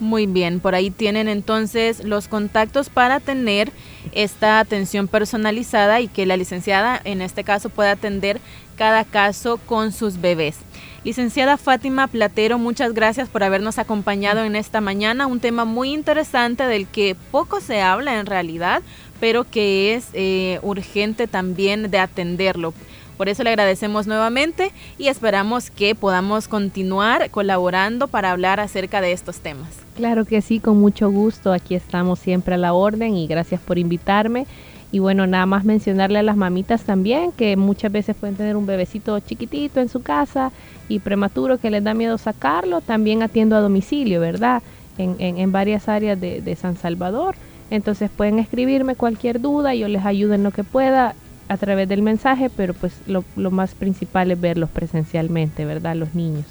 Muy 0.00 0.26
bien, 0.26 0.60
por 0.60 0.76
ahí 0.76 0.90
tienen 0.90 1.28
entonces 1.28 2.04
los 2.04 2.28
contactos 2.28 2.88
para 2.88 3.18
tener 3.18 3.72
esta 4.12 4.60
atención 4.60 5.08
personalizada 5.08 6.00
y 6.00 6.06
que 6.06 6.24
la 6.24 6.36
licenciada 6.36 7.00
en 7.02 7.20
este 7.20 7.42
caso 7.42 7.68
pueda 7.68 7.92
atender 7.92 8.40
cada 8.76 9.04
caso 9.04 9.58
con 9.66 9.90
sus 9.90 10.20
bebés. 10.20 10.56
Licenciada 11.02 11.56
Fátima 11.56 12.06
Platero, 12.06 12.58
muchas 12.58 12.94
gracias 12.94 13.28
por 13.28 13.42
habernos 13.42 13.78
acompañado 13.78 14.44
en 14.44 14.54
esta 14.54 14.80
mañana. 14.80 15.26
Un 15.26 15.40
tema 15.40 15.64
muy 15.64 15.92
interesante 15.92 16.64
del 16.64 16.86
que 16.86 17.16
poco 17.32 17.60
se 17.60 17.82
habla 17.82 18.20
en 18.20 18.26
realidad, 18.26 18.82
pero 19.18 19.42
que 19.42 19.94
es 19.94 20.08
eh, 20.12 20.60
urgente 20.62 21.26
también 21.26 21.90
de 21.90 21.98
atenderlo. 21.98 22.72
Por 23.18 23.28
eso 23.28 23.42
le 23.42 23.50
agradecemos 23.50 24.06
nuevamente 24.06 24.70
y 24.96 25.08
esperamos 25.08 25.70
que 25.70 25.96
podamos 25.96 26.46
continuar 26.46 27.30
colaborando 27.30 28.06
para 28.06 28.30
hablar 28.30 28.60
acerca 28.60 29.00
de 29.00 29.10
estos 29.10 29.40
temas. 29.40 29.68
Claro 29.96 30.24
que 30.24 30.40
sí, 30.40 30.60
con 30.60 30.80
mucho 30.80 31.10
gusto. 31.10 31.52
Aquí 31.52 31.74
estamos 31.74 32.20
siempre 32.20 32.54
a 32.54 32.58
la 32.58 32.72
orden 32.72 33.16
y 33.16 33.26
gracias 33.26 33.60
por 33.60 33.76
invitarme. 33.76 34.46
Y 34.92 35.00
bueno, 35.00 35.26
nada 35.26 35.46
más 35.46 35.64
mencionarle 35.64 36.20
a 36.20 36.22
las 36.22 36.36
mamitas 36.36 36.84
también 36.84 37.32
que 37.32 37.56
muchas 37.56 37.90
veces 37.90 38.14
pueden 38.14 38.36
tener 38.36 38.56
un 38.56 38.66
bebecito 38.66 39.18
chiquitito 39.18 39.80
en 39.80 39.88
su 39.88 40.00
casa 40.00 40.52
y 40.88 41.00
prematuro 41.00 41.58
que 41.58 41.72
les 41.72 41.82
da 41.82 41.94
miedo 41.94 42.18
sacarlo. 42.18 42.80
También 42.80 43.24
atiendo 43.24 43.56
a 43.56 43.60
domicilio, 43.60 44.20
¿verdad? 44.20 44.62
En, 44.96 45.16
en, 45.18 45.52
varias 45.52 45.88
áreas 45.88 46.20
de, 46.20 46.40
de, 46.40 46.56
San 46.56 46.76
Salvador. 46.76 47.34
Entonces 47.70 48.10
pueden 48.10 48.38
escribirme 48.38 48.94
cualquier 48.94 49.40
duda, 49.40 49.74
yo 49.74 49.88
les 49.88 50.04
ayudo 50.04 50.34
en 50.34 50.42
lo 50.42 50.50
que 50.50 50.64
pueda 50.64 51.14
a 51.48 51.56
través 51.56 51.88
del 51.88 52.02
mensaje, 52.02 52.50
pero 52.50 52.74
pues 52.74 52.94
lo, 53.06 53.24
lo 53.36 53.50
más 53.50 53.74
principal 53.74 54.30
es 54.30 54.40
verlos 54.40 54.70
presencialmente, 54.70 55.64
¿verdad? 55.64 55.96
Los 55.96 56.14
niños. 56.14 56.44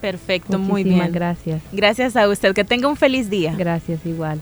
Perfecto, 0.00 0.58
muy 0.58 0.84
bien. 0.84 1.10
gracias. 1.12 1.60
Gracias 1.72 2.16
a 2.16 2.28
usted, 2.28 2.54
que 2.54 2.64
tenga 2.64 2.88
un 2.88 2.96
feliz 2.96 3.28
día. 3.30 3.54
Gracias, 3.56 4.06
igual. 4.06 4.40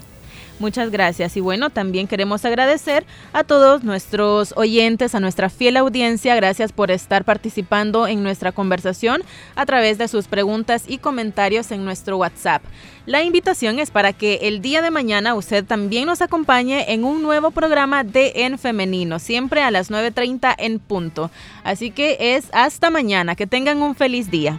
Muchas 0.59 0.91
gracias. 0.91 1.37
Y 1.37 1.41
bueno, 1.41 1.69
también 1.69 2.07
queremos 2.07 2.45
agradecer 2.47 3.05
a 3.35 3.45
todos 3.45 3.85
nuestros 3.85 4.55
oyentes, 4.57 5.15
a 5.15 5.21
nuestra 5.21 5.51
fiel 5.51 5.77
audiencia. 5.77 6.35
Gracias 6.35 6.73
por 6.73 6.91
estar 6.91 7.25
participando 7.25 8.07
en 8.07 8.23
nuestra 8.23 8.53
conversación 8.53 9.23
a 9.55 9.67
través 9.67 9.99
de 9.99 10.09
sus 10.09 10.29
preguntas 10.29 10.85
y 10.89 10.99
comentarios 10.99 11.71
en 11.73 11.85
nuestro 11.85 12.17
WhatsApp. 12.17 12.63
La 13.05 13.23
invitación 13.23 13.79
es 13.79 13.91
para 13.91 14.15
que 14.15 14.41
el 14.43 14.63
día 14.63 14.83
de 14.83 14.91
mañana 14.91 15.35
usted 15.35 15.65
también 15.65 16.07
nos 16.07 16.23
acompañe 16.23 16.93
en 16.93 17.05
un 17.05 17.23
nuevo 17.23 17.51
programa 17.51 18.03
de 18.03 18.33
En 18.37 18.59
Femenino, 18.59 19.19
siempre 19.19 19.63
a 19.63 19.71
las 19.71 19.91
9.30 19.91 20.55
en 20.59 20.79
punto. 20.79 21.31
Así 21.65 21.91
que 21.91 22.17
es 22.19 22.47
hasta 22.53 22.91
mañana. 22.91 23.37
Que 23.37 23.47
tengan 23.47 23.83
un 23.83 23.95
feliz 23.95 24.31
día. 24.31 24.59